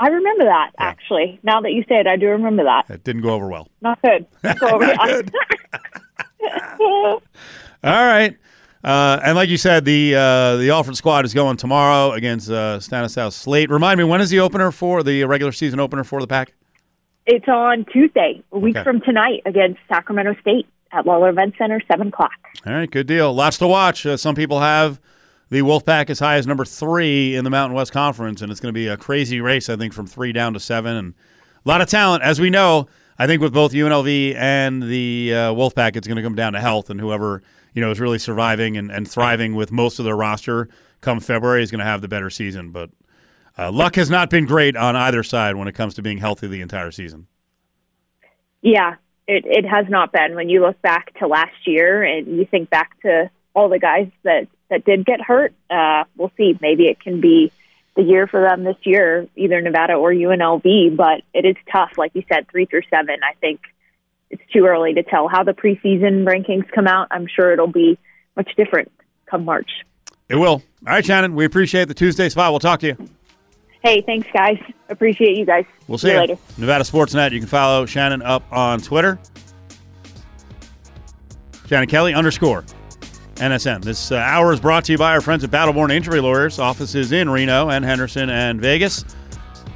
[0.00, 0.86] I remember that yeah.
[0.86, 1.40] actually.
[1.42, 2.90] Now that you say it, I do remember that.
[2.90, 3.68] It didn't go over well.
[3.80, 4.26] Not good.
[4.44, 5.32] Not good.
[6.80, 7.20] All
[7.84, 8.36] right.
[8.84, 12.78] Uh, and like you said, the uh, the Alford squad is going tomorrow against uh,
[12.78, 13.70] Stanislaus State.
[13.70, 16.54] Remind me, when is the opener for the regular season opener for the Pack?
[17.26, 18.84] It's on Tuesday, a week okay.
[18.84, 22.30] from tonight, against Sacramento State at Lawler Event Center, seven o'clock.
[22.66, 23.34] All right, good deal.
[23.34, 24.06] Lots to watch.
[24.06, 25.00] Uh, some people have
[25.50, 28.72] the Wolfpack as high as number three in the Mountain West Conference, and it's going
[28.72, 29.68] to be a crazy race.
[29.68, 31.14] I think from three down to seven, and
[31.64, 32.88] a lot of talent, as we know.
[33.20, 36.60] I think with both UNLV and the uh, Wolfpack, it's going to come down to
[36.60, 37.42] health, and whoever
[37.78, 40.68] you know, is really surviving and, and thriving with most of their roster
[41.00, 42.72] come February is going to have the better season.
[42.72, 42.90] But
[43.56, 46.48] uh, luck has not been great on either side when it comes to being healthy
[46.48, 47.28] the entire season.
[48.62, 48.96] Yeah,
[49.28, 50.34] it, it has not been.
[50.34, 54.10] When you look back to last year and you think back to all the guys
[54.24, 56.58] that, that did get hurt, uh, we'll see.
[56.60, 57.52] Maybe it can be
[57.94, 61.92] the year for them this year, either Nevada or UNLV, but it is tough.
[61.96, 63.60] Like you said, three through seven, I think
[64.30, 67.08] it's too early to tell how the preseason rankings come out.
[67.10, 67.98] I'm sure it'll be
[68.36, 68.90] much different
[69.26, 69.70] come March.
[70.28, 70.48] It will.
[70.50, 72.52] All right, Shannon, we appreciate the Tuesday spot.
[72.52, 73.08] We'll talk to you.
[73.82, 74.58] Hey, thanks, guys.
[74.88, 75.64] Appreciate you guys.
[75.86, 76.38] We'll see, you you later.
[76.58, 77.32] Nevada Sportsnet.
[77.32, 79.18] You can follow Shannon up on Twitter.
[81.66, 82.64] Shannon Kelly underscore
[83.36, 83.84] NSN.
[83.84, 86.58] This uh, hour is brought to you by our friends at Battleborn Injury Lawyers.
[86.58, 89.04] Offices in Reno and Henderson and Vegas.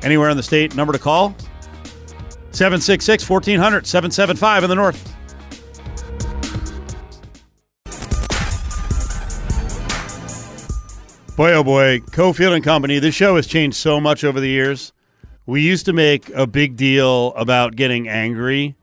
[0.02, 1.34] Anywhere in the state, number to call
[2.52, 5.16] 766 1400 775 in the north.
[11.34, 12.98] Boy, oh boy, Cofield and Company.
[12.98, 14.92] This show has changed so much over the years.
[15.46, 18.76] We used to make a big deal about getting angry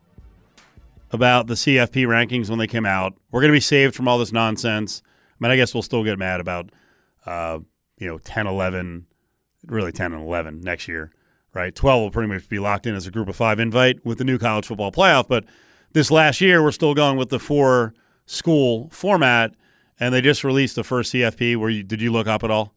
[1.12, 3.14] about the CFP rankings when they came out.
[3.30, 5.00] We're going to be saved from all this nonsense.
[5.04, 6.70] I mean, I guess we'll still get mad about,
[7.24, 7.60] uh,
[7.98, 9.06] you know, 10, 11,
[9.66, 11.12] really 10 and 11 next year,
[11.54, 11.74] right?
[11.74, 14.24] 12 will pretty much be locked in as a group of five invite with the
[14.24, 15.26] new college football playoff.
[15.28, 15.44] But
[15.92, 17.94] this last year, we're still going with the four
[18.26, 19.54] school format,
[19.98, 21.56] and they just released the first CFP.
[21.56, 22.74] Where you, did you look up at all?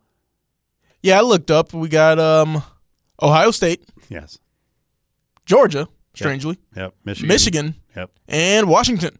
[1.01, 1.73] Yeah, I looked up.
[1.73, 2.63] We got um,
[3.21, 4.37] Ohio State, Yes.
[5.45, 6.95] Georgia, strangely, Yep.
[7.03, 7.27] Michigan.
[7.27, 8.11] Michigan, Yep.
[8.29, 9.19] and Washington.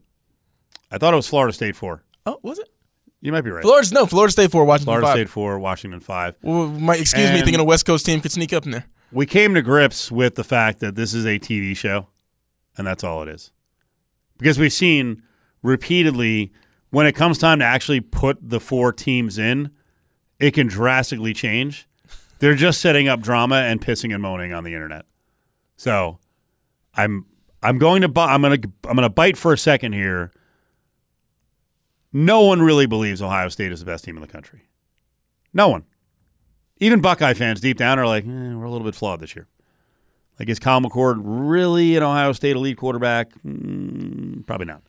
[0.90, 2.02] I thought it was Florida State four.
[2.24, 2.68] Oh, was it?
[3.20, 3.62] You might be right.
[3.62, 3.88] Florida?
[3.92, 5.14] No, Florida State four, Washington Florida five.
[5.16, 6.36] State four, Washington five.
[6.42, 8.84] Well, my, excuse me, thinking a West Coast team could sneak up in there.
[9.14, 12.08] We came to grips with the fact that this is a TV show,
[12.76, 13.52] and that's all it is.
[14.38, 15.22] Because we've seen
[15.62, 16.52] repeatedly
[16.90, 19.70] when it comes time to actually put the four teams in,
[20.40, 21.88] it can drastically change.
[22.40, 25.06] They're just setting up drama and pissing and moaning on the internet.
[25.76, 26.18] So,
[26.94, 27.26] I'm
[27.62, 30.32] I'm going to I'm going to I'm going to bite for a second here.
[32.12, 34.68] No one really believes Ohio State is the best team in the country.
[35.52, 35.84] No one.
[36.78, 39.46] Even Buckeye fans deep down are like, eh, we're a little bit flawed this year.
[40.38, 43.30] Like, is Kyle McCord really an Ohio State elite quarterback?
[43.46, 44.82] Mm, probably not.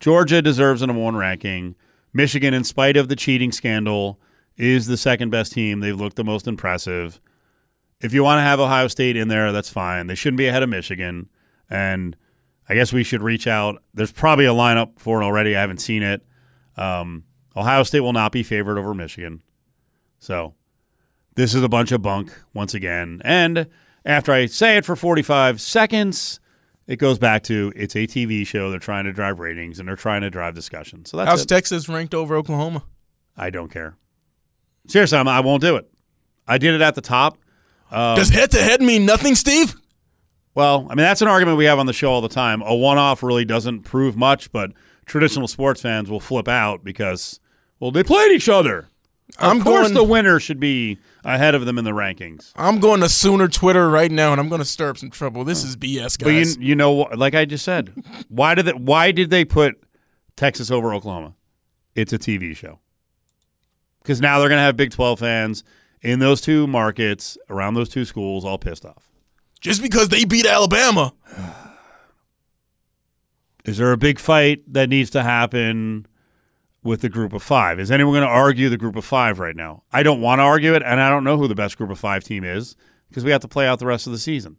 [0.00, 1.74] Georgia deserves a number one ranking.
[2.12, 4.18] Michigan, in spite of the cheating scandal,
[4.56, 5.80] is the second best team.
[5.80, 7.20] They've looked the most impressive.
[8.00, 10.06] If you want to have Ohio State in there, that's fine.
[10.06, 11.28] They shouldn't be ahead of Michigan.
[11.68, 12.16] And
[12.68, 13.82] I guess we should reach out.
[13.92, 15.56] There's probably a lineup for it already.
[15.56, 16.24] I haven't seen it.
[16.76, 17.24] Um,
[17.56, 19.42] Ohio State will not be favored over Michigan.
[20.18, 20.54] So
[21.38, 23.22] this is a bunch of bunk once again.
[23.24, 23.68] And
[24.04, 26.40] after I say it for 45 seconds,
[26.88, 28.70] it goes back to it's a TV show.
[28.70, 31.04] They're trying to drive ratings and they're trying to drive discussion.
[31.04, 31.46] So that's How's it.
[31.46, 32.82] Texas ranked over Oklahoma?
[33.36, 33.96] I don't care.
[34.88, 35.88] Seriously, I'm, I won't do it.
[36.48, 37.38] I did it at the top.
[37.92, 39.76] Um, Does head to head mean nothing, Steve?
[40.56, 42.62] Well, I mean, that's an argument we have on the show all the time.
[42.62, 44.72] A one off really doesn't prove much, but
[45.06, 47.38] traditional sports fans will flip out because,
[47.78, 48.88] well, they played each other.
[49.38, 49.94] I'm of course, going.
[49.94, 52.52] the winner should be ahead of them in the rankings.
[52.56, 55.44] I'm going to Sooner Twitter right now, and I'm going to stir up some trouble.
[55.44, 56.56] This is BS, guys.
[56.56, 57.92] But you, you know, what- like I just said,
[58.28, 59.82] why did they, why did they put
[60.36, 61.34] Texas over Oklahoma?
[61.94, 62.78] It's a TV show.
[64.02, 65.64] Because now they're going to have Big 12 fans
[66.00, 69.10] in those two markets around those two schools all pissed off.
[69.60, 71.12] Just because they beat Alabama.
[73.64, 76.06] Is there a big fight that needs to happen
[76.82, 77.78] with the group of five?
[77.80, 79.82] Is anyone going to argue the group of five right now?
[79.92, 81.98] I don't want to argue it, and I don't know who the best group of
[81.98, 82.76] five team is
[83.08, 84.56] because we have to play out the rest of the season.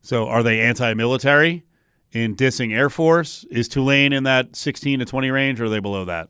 [0.00, 1.64] So, are they anti-military
[2.12, 3.44] in dissing Air Force?
[3.50, 6.28] Is Tulane in that 16 to 20 range, or are they below that?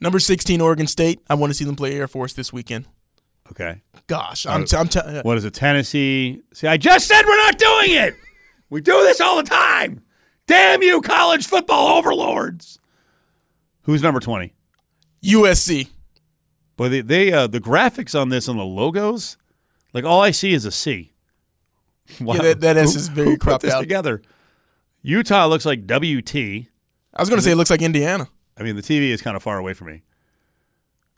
[0.00, 1.20] Number 16, Oregon State.
[1.30, 2.86] I want to see them play Air Force this weekend.
[3.50, 3.82] Okay.
[4.08, 5.54] Gosh, uh, I'm, t- I'm t- uh, What is it?
[5.54, 6.42] Tennessee.
[6.52, 8.14] See, I just said we're not doing it.
[8.70, 10.02] We do this all the time.
[10.46, 12.78] Damn you, college football overlords.
[13.84, 14.52] Who's number 20?
[15.24, 15.88] USC.
[16.76, 19.36] But they, they uh, the graphics on this and the logos,
[19.92, 21.12] like all I see is a C.
[22.20, 22.34] Wow.
[22.34, 23.80] that- that S is very who put cropped this out.
[23.80, 24.20] together.
[25.02, 26.34] Utah looks like WT.
[26.36, 28.26] I was going to say it looks like Indiana.
[28.58, 30.02] I mean, the TV is kind of far away from me.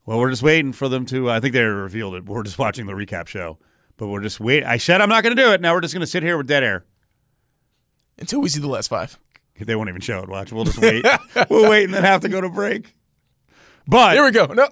[0.05, 1.31] Well, we're just waiting for them to.
[1.31, 2.27] I think they revealed it.
[2.27, 3.59] We're just watching the recap show,
[3.97, 4.63] but we're just wait.
[4.65, 5.61] I said I'm not going to do it.
[5.61, 6.85] Now we're just going to sit here with dead air.
[8.19, 9.19] Until we see the last five.
[9.59, 10.29] They won't even show it.
[10.29, 10.53] Watch.
[10.53, 11.05] We'll just wait.
[11.51, 12.95] we'll wait and then have to go to break.
[13.87, 14.47] But here we go.
[14.47, 14.69] No.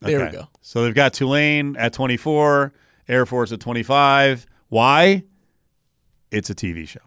[0.00, 0.30] There Okay.
[0.32, 0.48] we go.
[0.60, 2.72] So they've got Tulane at 24,
[3.08, 4.46] Air Force at 25.
[4.68, 5.22] Why?
[6.30, 7.00] It's a TV show.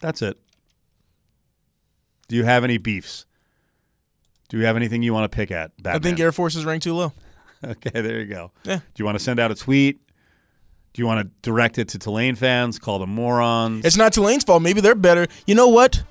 [0.00, 0.38] That's it.
[2.28, 3.26] Do you have any beefs?
[4.48, 5.72] Do you have anything you want to pick at?
[5.84, 7.12] I think Air Force is ranked too low.
[7.64, 8.50] Okay, there you go.
[8.64, 8.78] Yeah.
[8.78, 10.00] Do you want to send out a tweet?
[10.92, 12.78] Do you want to direct it to Tulane fans?
[12.78, 13.84] Call them morons?
[13.84, 14.62] It's not Tulane's fault.
[14.62, 15.26] Maybe they're better.
[15.46, 16.02] You know what?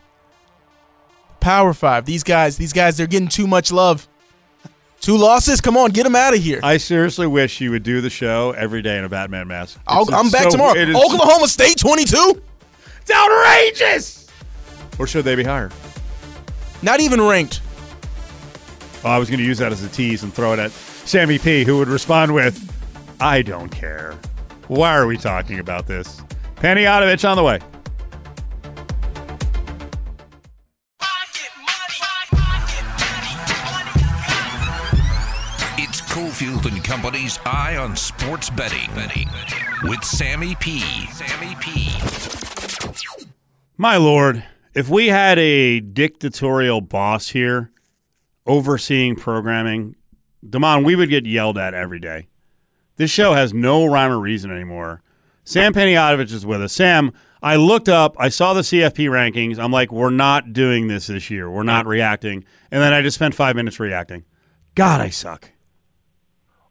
[1.39, 2.06] Power Five.
[2.06, 2.58] These guys.
[2.58, 2.98] These guys.
[2.98, 4.08] They're getting too much love.
[5.00, 5.62] Two losses.
[5.62, 6.60] Come on, get them out of here.
[6.62, 9.80] I seriously wish you would do the show every day in a Batman mask.
[9.88, 10.80] I'll, I'm back so- tomorrow.
[10.80, 12.41] Oklahoma State 22.
[13.02, 14.28] It's outrageous.
[15.00, 15.72] Or should they be higher?
[16.84, 17.62] Not even ranked.
[19.04, 21.39] Oh, I was going to use that as a tease and throw it at Sammy
[21.39, 22.72] P, who would respond with,
[23.20, 24.15] "I don't care.
[24.72, 26.22] Why are we talking about this?"
[26.56, 27.60] Panayotovich on the way.
[35.78, 38.90] It's Cofield and Company's Eye on Sports Betting
[39.84, 40.80] with Sammy P.
[41.08, 41.92] Sammy P.
[43.76, 47.72] My lord, if we had a dictatorial boss here
[48.48, 49.98] overseeing programming,
[50.50, 52.28] Damon, we would get yelled at every day.
[53.02, 55.02] This show has no rhyme or reason anymore.
[55.44, 56.72] Sam Panayotovich is with us.
[56.72, 57.12] Sam,
[57.42, 59.58] I looked up, I saw the CFP rankings.
[59.58, 61.50] I'm like, we're not doing this this year.
[61.50, 62.46] We're not reacting.
[62.70, 64.24] And then I just spent five minutes reacting.
[64.76, 65.50] God, I suck.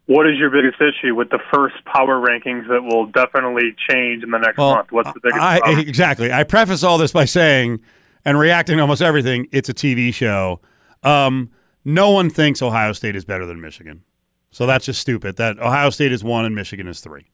[0.07, 4.31] What is your biggest issue with the first power rankings that will definitely change in
[4.31, 4.93] the next Well, month?
[4.93, 5.81] What's the biggest I, problem?
[5.81, 6.33] exactly.
[6.33, 7.81] I preface all this by saying,
[8.25, 10.61] and reacting to almost everything, it's a TV show.
[11.03, 11.51] Um,
[11.85, 14.05] no one thinks Ohio State is better than Michigan.
[14.51, 15.37] So that's just stupid.
[15.37, 17.27] That Ohio State is one and Michigan is three.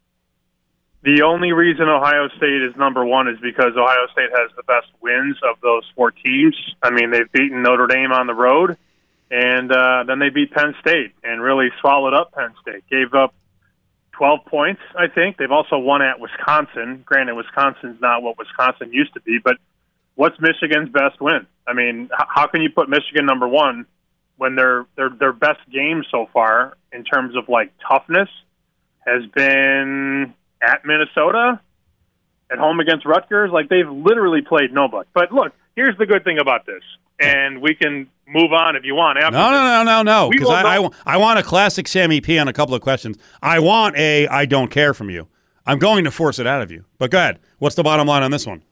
[1.03, 4.89] The only reason Ohio State is number one is because Ohio State has the best
[5.01, 6.57] wins of those four teams.
[6.83, 8.77] I mean, they've beaten Notre Dame on the road,
[9.31, 12.83] and uh, then they beat Penn State and really swallowed up Penn State.
[12.91, 13.35] Gave up
[14.13, 15.37] 12 points, I think.
[15.37, 17.03] They've also won at Wisconsin.
[17.07, 19.59] Granted, Wisconsin's not what Wisconsin used to be, but
[20.17, 21.47] what's Michigan's best win?
[21.69, 23.87] I mean, how can you put Michigan number one
[24.37, 28.29] when their their their best game so far in terms of like toughness
[29.07, 31.61] has been at Minnesota,
[32.51, 33.51] at home against Rutgers.
[33.53, 35.09] Like they've literally played nobody.
[35.15, 36.83] But look, here's the good thing about this,
[37.21, 39.19] and we can move on if you want.
[39.19, 40.31] After No, no, no, no, no.
[40.31, 43.17] Because I, I, I want a classic Sammy P on a couple of questions.
[43.43, 45.29] I want a I don't care from you.
[45.69, 46.85] I'm going to force it out of you.
[46.99, 47.41] But go ahead.
[47.59, 48.63] What's the bottom line on this one?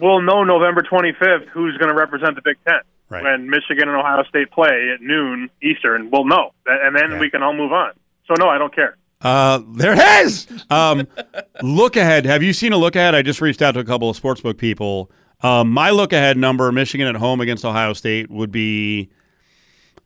[0.00, 2.80] we'll know November 25th who's going to represent the Big Ten.
[3.10, 3.22] Right.
[3.22, 7.18] When Michigan and Ohio State play at noon Eastern, we'll know, and then Yeah.
[7.20, 7.92] we can all move on.
[8.26, 8.96] So no, I don't care.
[9.20, 10.46] Uh, there it is.
[10.70, 11.06] Um,
[11.62, 12.24] look ahead.
[12.26, 13.14] Have you seen a look ahead?
[13.14, 15.10] I just reached out to a couple of sportsbook people.
[15.42, 19.10] Um, my look ahead number, Michigan at home against Ohio State, would be.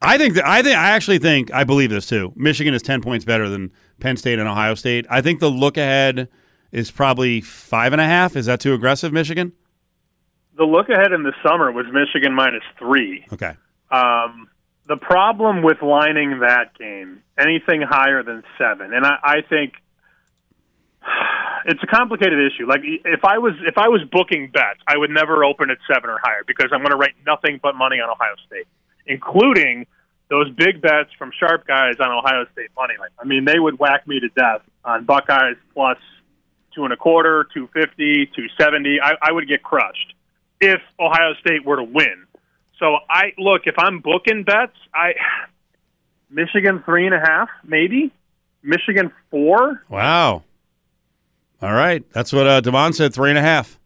[0.02, 2.32] I think that I think I actually think I believe this too.
[2.36, 5.06] Michigan is ten points better than Penn State and Ohio State.
[5.10, 6.28] I think the look ahead
[6.70, 8.36] is probably five and a half.
[8.36, 9.52] Is that too aggressive, Michigan?
[10.58, 13.24] The look ahead in the summer was Michigan minus three.
[13.32, 13.54] Okay.
[13.90, 14.48] Um,
[14.88, 19.74] the problem with lining that game, anything higher than seven, and I, I think
[21.66, 22.66] it's a complicated issue.
[22.66, 26.10] Like if I was if I was booking bets, I would never open at seven
[26.10, 28.66] or higher because I'm going to write nothing but money on Ohio State,
[29.06, 29.86] including
[30.28, 33.10] those big bets from sharp guys on Ohio State money line.
[33.18, 35.98] I mean, they would whack me to death on Buckeyes plus
[36.74, 38.98] two and a quarter, two fifty, two seventy.
[39.00, 40.14] I, I would get crushed
[40.60, 42.26] if Ohio State were to win.
[42.78, 45.14] So I look if I'm booking bets, I
[46.30, 48.12] Michigan three and a half, maybe
[48.62, 49.82] Michigan four.
[49.88, 50.44] Wow.
[51.60, 52.04] All right.
[52.12, 53.12] That's what uh, Devon said.
[53.12, 53.78] Three and a half.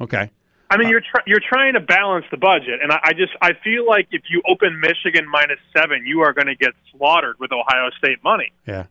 [0.00, 0.30] Okay.
[0.68, 3.52] I mean, you're tr- you're trying to balance the budget, and I, I just I
[3.62, 7.52] feel like if you open Michigan minus seven, you are going to get slaughtered with
[7.52, 8.52] Ohio State money.
[8.66, 8.86] Yeah.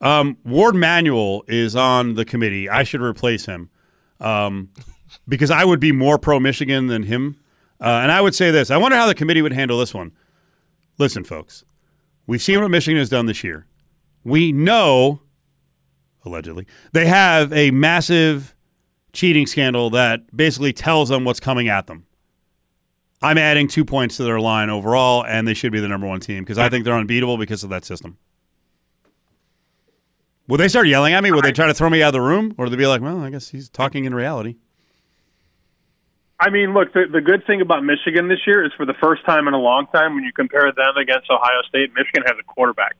[0.00, 2.68] Um, Warde Manuel is on the committee.
[2.68, 3.70] I should replace him
[4.20, 4.70] um,
[5.26, 7.38] because I would be more pro Michigan than him.
[7.80, 10.12] Uh, and I would say this I wonder how the committee would handle this one.
[10.98, 11.64] Listen, folks,
[12.26, 13.66] we've seen what Michigan has done this year.
[14.24, 15.20] We know,
[16.24, 18.54] allegedly, they have a massive
[19.12, 22.04] cheating scandal that basically tells them what's coming at them.
[23.20, 26.20] I'm adding two points to their line overall, and they should be the number one
[26.20, 28.16] team because I think they're unbeatable because of that system.
[30.46, 31.30] Will they start yelling at me?
[31.30, 32.54] Will they try to throw me out of the room?
[32.56, 34.56] Or will they be like, well, I guess he's talking in reality?
[36.40, 39.24] I mean, look, the, the good thing about Michigan this year is for the first
[39.24, 42.44] time in a long time, when you compare them against Ohio State, Michigan has a
[42.44, 42.96] quarterback,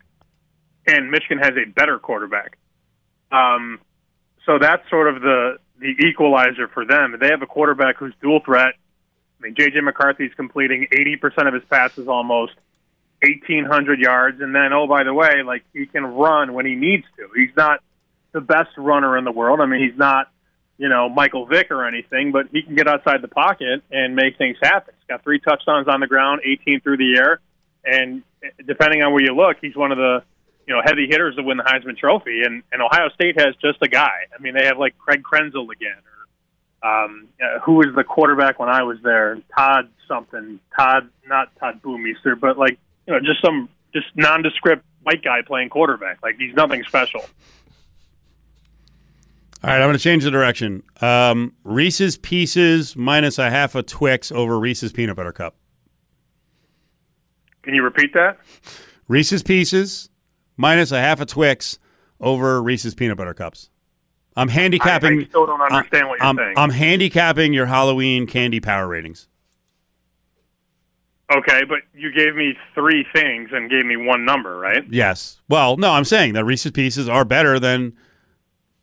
[0.87, 2.59] and Michigan has a better quarterback.
[3.31, 3.79] Um,
[4.45, 7.17] so that's sort of the the equalizer for them.
[7.21, 8.75] They have a quarterback who's dual threat.
[9.39, 12.55] I mean, JJ McCarthy's completing eighty percent of his passes, almost
[13.23, 16.75] eighteen hundred yards, and then oh by the way, like he can run when he
[16.75, 17.29] needs to.
[17.37, 17.81] He's not
[18.33, 19.61] the best runner in the world.
[19.61, 20.33] I mean, he's not
[20.79, 24.39] you know, Michael Vick or anything, but he can get outside the pocket and make
[24.39, 24.95] things happen.
[24.97, 27.41] He's got three touchdowns on the ground, 18 through the air.
[27.85, 28.23] and
[28.67, 30.23] depending on where you look, he's one of the
[30.67, 32.43] you know heavy hitters to win the Heisman Trophy.
[32.45, 34.27] And, and Ohio State has just a guy.
[34.37, 35.99] I mean, they have like Craig Krenzel again,
[36.83, 39.41] or um, uh, who was the quarterback when I was there?
[39.57, 40.61] Todd something.
[40.77, 45.71] Todd, not Todd Boomeister, but like you know, just some just nondescript white guy playing
[45.71, 46.23] quarterback.
[46.23, 47.25] Like he's nothing special.
[49.63, 50.85] All right, I'm going to change the direction.
[51.01, 55.57] Um, Reese's Pieces minus a half a Twix over Reese's Peanut Butter Cup.
[57.63, 58.39] Can you repeat that?
[59.09, 60.11] Reese's Pieces
[60.57, 61.81] minus a half a Twix
[62.21, 63.71] over Reese's Peanut Butter Cups.
[64.37, 65.19] I'm handicapping.
[65.19, 66.55] I, I still don't understand what you're I'm, saying.
[66.57, 69.27] I'm handicapping your Halloween candy power ratings.
[71.35, 74.85] Okay, but you gave me three things and gave me one number, right?
[74.89, 75.41] Yes.
[75.49, 77.95] Well, no, I'm saying that Reese's Pieces are better than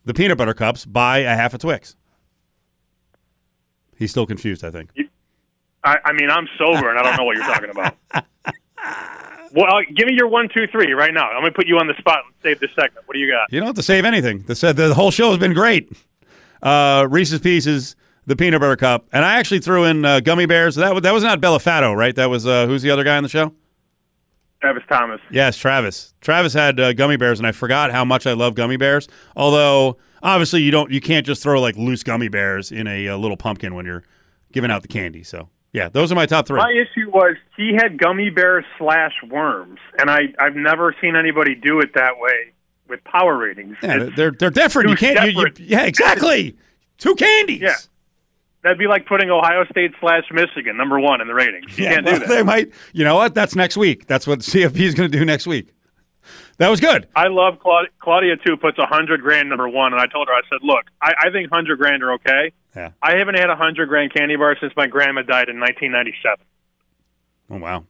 [0.06, 1.95] the peanut butter cups by a half a Twix.
[3.97, 4.91] He's still confused, I think.
[5.84, 7.95] I, I mean, I'm sober and I don't know what you're talking about.
[9.56, 11.30] Well, uh, give me your one, two, three right now.
[11.30, 13.08] I'm going to put you on the spot and save this segment.
[13.08, 13.51] What do you got?
[13.53, 14.43] You don't have to save anything.
[14.43, 15.89] The, said the whole show has been great.
[16.62, 17.95] Uh, Reese's Pieces,
[18.26, 20.76] the peanut butter cup, and I actually threw in uh, gummy bears.
[20.76, 22.14] That was that was not Bellafato, right?
[22.16, 23.53] That was uh, who's the other guy on the show?
[24.66, 25.22] Travis Thomas.
[25.30, 26.16] Yes, Travis.
[26.22, 29.07] Travis had uh, gummy bears, and I forgot how much I love gummy bears.
[29.36, 33.18] Although obviously you don't, you can't just throw like loose gummy bears in a, uh
[33.18, 34.01] little pumpkin when you're
[34.51, 35.22] giving out the candy.
[35.22, 36.57] So yeah, those are my top three.
[36.57, 41.53] My issue was he had gummy bears slash worms, and I I've never seen anybody
[41.53, 42.53] do it that way
[42.89, 43.78] with power ratings.
[43.84, 44.89] Yeah, It's they're they're different.
[44.89, 45.32] You can't.
[45.32, 46.57] You, you, yeah, exactly.
[46.97, 47.61] Two candies.
[47.61, 47.76] Yeah.
[48.66, 51.78] That'd be like putting Ohio State slash Michigan number one in the ratings.
[51.78, 52.28] You Yeah, can't well, do that.
[52.30, 52.72] They might.
[52.93, 53.36] You know what?
[53.36, 54.07] That's next week.
[54.07, 55.72] That's what CFP is going to do next week.
[56.57, 57.07] That was good.
[57.16, 58.57] I love Claudia, Claudia too.
[58.57, 61.30] Puts a hundred grand number one, and I told her, I said, look, I, I
[61.30, 62.53] think hundred grand are okay.
[62.76, 62.89] Yeah.
[63.03, 66.38] I haven't had a hundred grand candy bar since my grandma died in 1997.
[67.51, 67.86] Oh wow.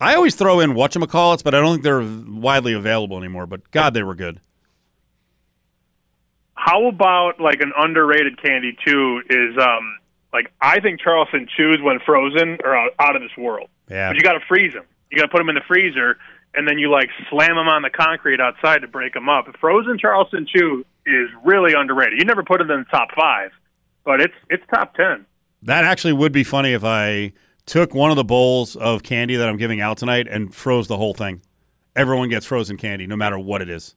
[0.00, 3.46] I always throw in whatchamacallits, but I don't think they're widely available anymore.
[3.46, 4.40] But God, they were good.
[6.54, 9.20] How about like an underrated candy too?
[9.28, 9.98] Is um
[10.36, 13.68] like I think Charleston chews when frozen are out, out of this world.
[13.88, 14.10] Yeah.
[14.10, 14.84] But you got to freeze them.
[15.10, 16.18] You got to put them in the freezer,
[16.54, 19.46] and then you like slam them on the concrete outside to break them up.
[19.60, 22.18] Frozen Charleston chew is really underrated.
[22.18, 23.50] You never put it in the top five,
[24.04, 25.24] but it's it's top ten.
[25.62, 27.32] That actually would be funny if I
[27.64, 30.98] took one of the bowls of candy that I'm giving out tonight and froze the
[30.98, 31.40] whole thing.
[31.96, 33.94] Everyone gets frozen candy, no matter what it is.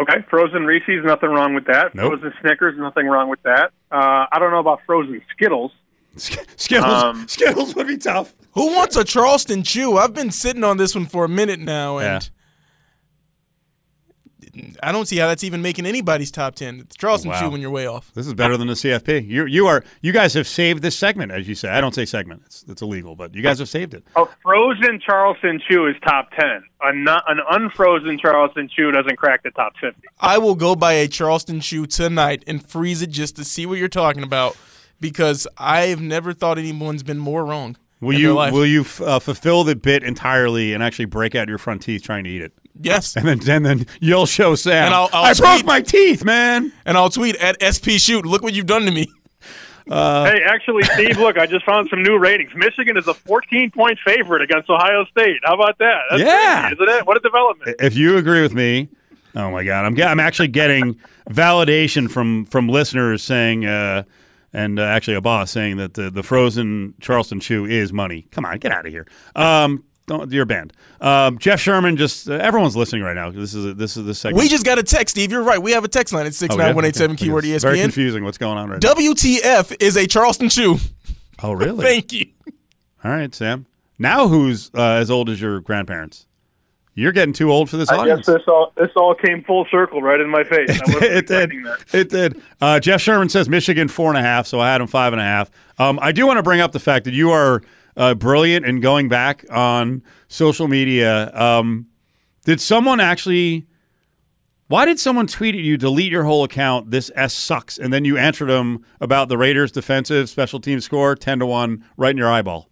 [0.00, 1.94] Okay, frozen Reese's, nothing wrong with that.
[1.94, 2.14] Nope.
[2.20, 3.72] Frozen Snickers, nothing wrong with that.
[3.92, 5.70] Uh, I don't know about frozen Skittles.
[6.16, 8.34] Skittles, Um, Skittles would be tough.
[8.52, 9.96] Who wants a Charleston Chew?
[9.96, 12.28] I've been sitting on this one for a minute now, and
[14.82, 16.80] I don't see how that's even making anybody's top ten.
[16.80, 17.40] It's Charleston Wow.
[17.40, 18.12] Chew when you're way off.
[18.14, 19.26] This is better than the CFP.
[19.26, 21.68] You you are you guys have saved this segment, as you say.
[21.70, 24.04] I don't say segment; it's it's illegal, but you guys have saved it.
[24.16, 26.62] A frozen Charleston Chew is top ten.
[26.82, 30.02] A not, an unfrozen Charleston Chew doesn't crack the top fifty.
[30.20, 33.78] I will go buy a Charleston Chew tonight and freeze it just to see what
[33.78, 34.56] you're talking about,
[35.00, 37.76] because I've never thought anyone's been more wrong.
[38.00, 38.52] Will in you their life.
[38.52, 42.02] will you f- uh, fulfill the bit entirely and actually break out your front teeth
[42.02, 42.52] trying to eat it?
[42.80, 43.16] Yes.
[43.16, 44.86] And then and then you'll show Sam.
[44.86, 46.72] And I'll- I'll I broke my teeth, man.
[46.84, 48.26] And I'll tweet at SP Shoot.
[48.26, 49.06] Look what you've done to me.
[49.90, 52.50] Uh, hey, actually, Steve, look, I just found some new ratings.
[52.56, 55.36] Michigan is a 14 point favorite against Ohio State.
[55.44, 56.00] How about that?
[56.10, 56.68] That's Yeah.
[56.70, 57.06] crazy, isn't it?
[57.06, 57.76] What a development.
[57.80, 58.88] If you agree with me,
[59.36, 60.96] oh my god, I'm I'm actually getting
[61.30, 64.04] validation from from listeners saying, uh,
[64.54, 68.26] and uh, actually a boss saying that the the frozen Charleston chew is money.
[68.30, 69.06] Come on, get out of here.
[69.36, 70.72] Um, don't, you're banned.
[71.00, 73.30] Um, Jeff Sherman, just uh, everyone's listening right now.
[73.30, 74.42] This is a, this is the segment.
[74.42, 75.32] We just got a text, Steve.
[75.32, 75.60] You're right.
[75.60, 76.74] We have a text line at six Oh, nine yeah?
[76.74, 77.24] one eight seven Okay.
[77.26, 78.22] keyword E It's Very confusing.
[78.24, 78.92] What's going on right now?
[78.94, 80.76] WTF is a Charleston Chew.
[81.42, 81.82] Oh, really?
[81.84, 82.26] Thank you.
[83.02, 83.66] All right, Sam.
[83.98, 86.26] Now who's uh, as old as your grandparents?
[86.96, 88.26] You're getting too old for this I audience.
[88.26, 90.70] guess this all this all came full circle right in my face.
[90.86, 91.52] I it did.
[91.92, 92.40] It did.
[92.60, 95.20] Uh, Jeff Sherman says Michigan four and a half, so I had him five and
[95.20, 95.50] a half.
[95.78, 97.62] Um, I do want to bring up the fact that you are
[97.96, 101.32] uh, brilliant in going back on social media.
[101.34, 101.86] Um,
[102.44, 103.66] did someone actually?
[104.68, 106.90] Why did someone tweet at you, delete your whole account?
[106.90, 111.14] This S sucks, and then you answered them about the Raiders' defensive special team score,
[111.14, 112.70] ten to one, right in your eyeball.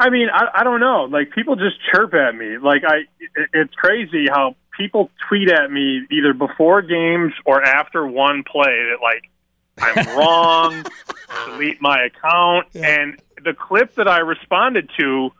[0.00, 1.04] I mean, I, I don't know.
[1.10, 2.56] Like people just chirp at me.
[2.58, 8.06] Like I, it, it's crazy how people tweet at me either before games or after
[8.06, 9.30] one play that like
[9.78, 10.84] I'm wrong,
[11.30, 11.52] Uh-huh.
[11.52, 12.66] delete my account.
[12.74, 15.30] And the clip that I responded to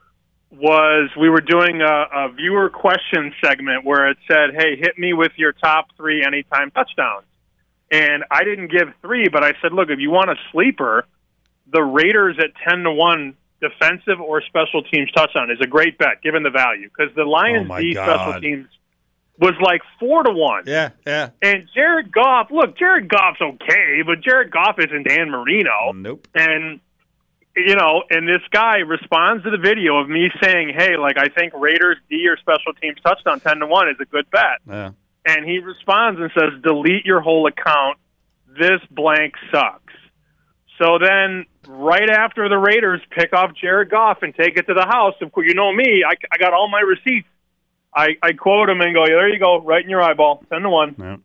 [0.50, 5.12] was we were doing a, a viewer question segment where it said, "Hey, hit me
[5.12, 7.24] with your top three anytime touchdowns."
[7.90, 11.06] And I didn't give three, but I said, "Look, if you want a sleeper,
[11.72, 16.22] the Raiders at ten to one defensive or special teams touchdown is a great bet
[16.22, 18.66] given the value because the Lions Oh, D special teams
[19.40, 20.64] was like four to one.
[20.66, 21.30] Yeah, yeah.
[21.42, 25.92] And Jared Goff, look, Jared Goff's okay, but Jared Goff isn't Dan Marino.
[25.94, 26.28] Nope.
[26.34, 26.80] And
[27.56, 31.28] you know, and this guy responds to the video of me saying, "Hey, like I
[31.28, 34.90] think Raiders D or special teams touchdown ten to one is a good bet." Yeah.
[35.26, 37.98] And he responds and says, "Delete your whole account.
[38.46, 39.92] This blank sucks."
[40.80, 44.86] So then, right after the Raiders pick off Jared Goff and take it to the
[44.86, 47.28] house, of course, you know me, I, I got all my receipts.
[47.94, 50.62] I, I quote him and go, "Yeah, "There you go, right in your eyeball, ten
[50.62, 51.16] to one." Yeah.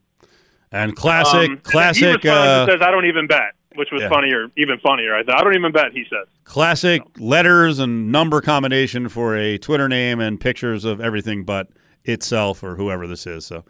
[0.72, 4.10] And classic, Um, classic, He uh, and says, "I don't even bet," which was Yeah.
[4.10, 5.16] funnier, even funnier.
[5.16, 6.28] I thought, "I don't even bet." He says.
[6.44, 11.68] classic letters and number combination for a Twitter name and pictures of everything but
[12.04, 13.46] itself or whoever this is.
[13.46, 13.64] So,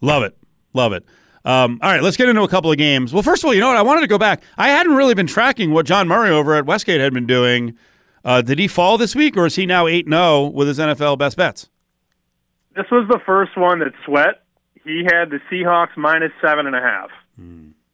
[0.00, 0.36] love it,
[0.72, 1.04] love it.
[1.44, 3.12] Um, all right, let's get into a couple of games.
[3.12, 3.76] Well, first of all, you know what?
[3.76, 4.42] I wanted to go back.
[4.56, 7.74] I hadn't really been tracking what John Murray over at Westgate had been doing.
[8.24, 11.18] Uh, did he fall this week, or is he now eight zero with his NFL
[11.18, 11.68] best bets?
[12.74, 14.42] This was the first one that sweat.
[14.84, 17.10] He had the Seahawks minus seven and a half,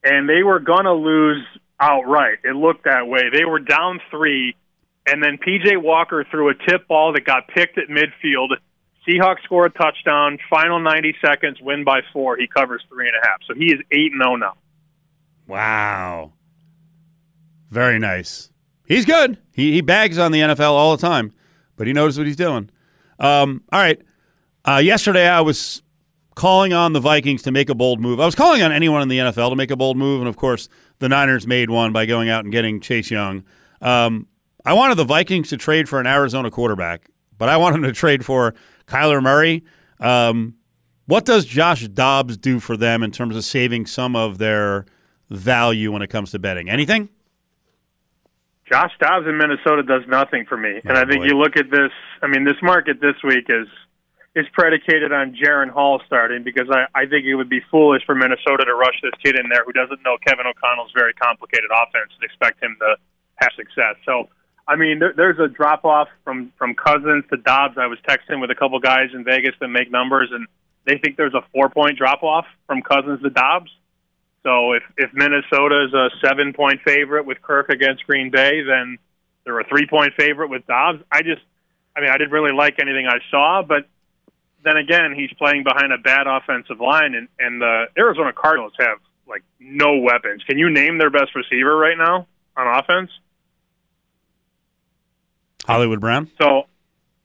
[0.04, 1.44] and they were gonna lose
[1.80, 2.38] outright.
[2.44, 3.22] It looked that way.
[3.32, 4.56] They were down three,
[5.06, 8.50] and then PJ Walker threw a tip ball that got picked at midfield.
[9.06, 10.38] Seahawks score a touchdown.
[10.48, 12.36] Final ninety seconds, win by four.
[12.36, 14.54] He covers three and a half, so he is eight and zero now.
[15.46, 16.32] Wow.
[17.70, 18.50] Very nice.
[18.86, 19.38] He's good.
[19.52, 21.32] He, he bags on the NFL all the time,
[21.76, 22.70] but he knows what he's doing.
[23.18, 24.00] Um, all right.
[24.68, 25.82] Uh, yesterday, I was
[26.34, 28.20] calling on the Vikings to make a bold move.
[28.20, 30.36] I was calling on anyone in the NFL to make a bold move, and of
[30.36, 33.44] course, the Niners made one by going out and getting Chase Young.
[33.80, 34.26] Um,
[34.66, 37.08] I wanted the Vikings to trade for an Arizona quarterback,
[37.38, 38.54] but I wanted them to trade for
[38.86, 39.64] Kyler Murray.
[40.00, 40.56] Um,
[41.06, 44.84] what does Josh Dobbs do for them in terms of saving some of their
[45.30, 46.68] value when it comes to betting?
[46.68, 47.08] Anything?
[48.70, 50.82] Josh Dobbs in Minnesota does nothing for me.
[50.84, 51.28] And Oh, I think boy.
[51.28, 51.90] you look at this,
[52.20, 53.66] I mean, this market this week is
[54.38, 58.14] is predicated on Jaren Hall starting because I, I think it would be foolish for
[58.14, 62.12] Minnesota to rush this kid in there who doesn't know Kevin O'Connell's very complicated offense
[62.14, 62.96] and expect him to
[63.36, 63.96] have success.
[64.06, 64.28] So,
[64.68, 67.78] I mean, there, there's a drop off from, from Cousins to Dobbs.
[67.78, 70.46] I was texting with a couple guys in Vegas that make numbers, and
[70.84, 73.70] they think there's a four point drop off from Cousins to Dobbs.
[74.44, 78.98] So if if Minnesota is a seven point favorite with Kirk against Green Bay, then
[79.44, 81.02] they're a three point favorite with Dobbs.
[81.10, 81.42] I just,
[81.96, 83.88] I mean, I didn't really like anything I saw, but
[84.64, 88.98] then again, he's playing behind a bad offensive line, and and the Arizona Cardinals have
[89.26, 90.42] like no weapons.
[90.44, 93.10] Can you name their best receiver right now on offense?
[95.66, 96.30] Hollywood Brown?
[96.40, 96.64] So,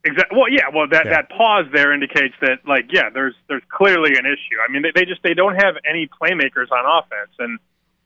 [0.04, 0.38] exactly.
[0.38, 0.68] Well, yeah.
[0.74, 1.12] Well, that Yeah.
[1.12, 4.58] that pause there indicates that, like, yeah, there's there's clearly an issue.
[4.68, 7.60] I mean, they, they just they don't have any playmakers on offense, and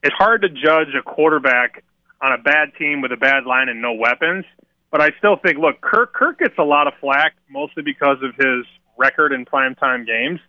[0.04, 1.84] it's hard to judge a quarterback
[2.22, 4.46] on a bad team with a bad line and no weapons.
[4.92, 8.36] But I still think, look, Kirk Kirk gets a lot of flack mostly because of
[8.36, 8.66] his
[8.98, 10.40] record in primetime games.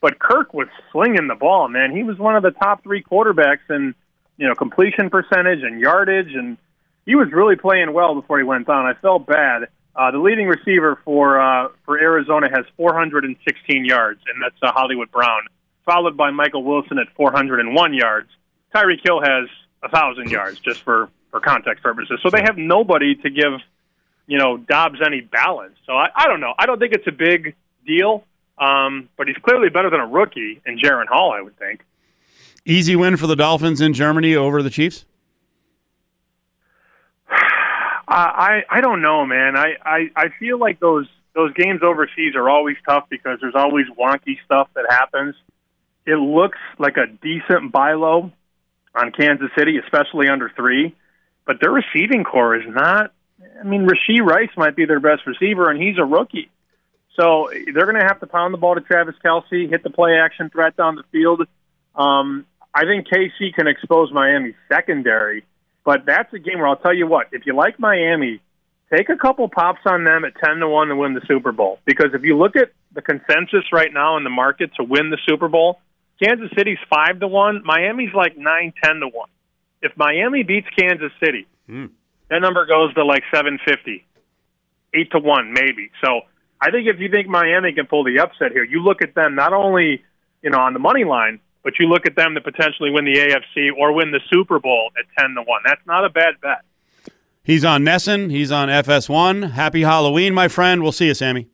[0.00, 1.96] But Kirk was slinging the ball, man.
[1.96, 3.94] He was one of the top three quarterbacks in
[4.36, 6.58] you know completion percentage and yardage, and
[7.06, 8.86] he was really playing well before he went down.
[8.86, 9.68] I felt bad.
[9.96, 15.10] Uh, the leading receiver for uh, for Arizona has 416 yards, and that's uh, Hollywood
[15.10, 15.42] Brown,
[15.86, 18.28] followed by Michael Wilson at 401 yards.
[18.74, 19.48] Tyreek Hill has
[19.82, 22.20] a thousand yards, just for for context purposes.
[22.22, 23.52] So they have nobody to give
[24.26, 25.76] you know Dobbs any balance.
[25.86, 26.54] So I, I don't know.
[26.58, 27.54] I don't think it's a big
[27.86, 28.24] deal,
[28.58, 31.84] um, but he's clearly better than a rookie in Jaren Hall, I would think.
[32.64, 35.04] Easy win for the Dolphins in Germany over the Chiefs?
[38.08, 39.56] I I don't know, man.
[39.56, 43.86] I, I I feel like those those games overseas are always tough because there's always
[43.98, 45.34] wonky stuff that happens.
[46.06, 48.30] It looks like a decent buy low
[48.94, 50.94] on Kansas City, especially under three,
[51.46, 53.12] but their receiving corps is not.
[53.60, 56.50] I mean, Rashee Rice might be their best receiver, and he's a rookie.
[57.16, 60.18] So they're going to have to pound the ball to Travis Kelce, hit the play
[60.18, 61.42] action threat down the field.
[61.94, 65.44] Um, I think KC can expose Miami's secondary,
[65.84, 68.40] but that's a game where I'll tell you what: if you like Miami,
[68.92, 71.78] take a couple pops on them at ten to one to win the Super Bowl.
[71.84, 75.18] Because if you look at the consensus right now in the market to win the
[75.28, 75.80] Super Bowl,
[76.20, 79.28] Kansas City's five to one, Miami's like nine, ten to one.
[79.82, 81.46] If Miami beats Kansas City,
[82.28, 84.04] that number goes to like seven fifty,
[84.92, 85.90] eight to one maybe.
[86.04, 86.22] So
[86.60, 89.34] I think if you think Miami can pull the upset here, you look at them
[89.34, 90.02] not only
[90.42, 93.14] you know on the money line, but you look at them to potentially win the
[93.14, 95.62] AFC or win the Super Bowl at ten to one.
[95.66, 96.64] That's not a bad bet.
[97.42, 98.30] He's on Nesson.
[98.30, 99.50] He's on FS1.
[99.50, 100.82] Happy Halloween, my friend.
[100.82, 101.48] We'll see you, Sammy.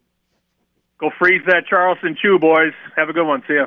[0.98, 2.72] Go freeze that Charleston Chew, boys.
[2.96, 3.42] Have a good one.
[3.48, 3.66] See ya.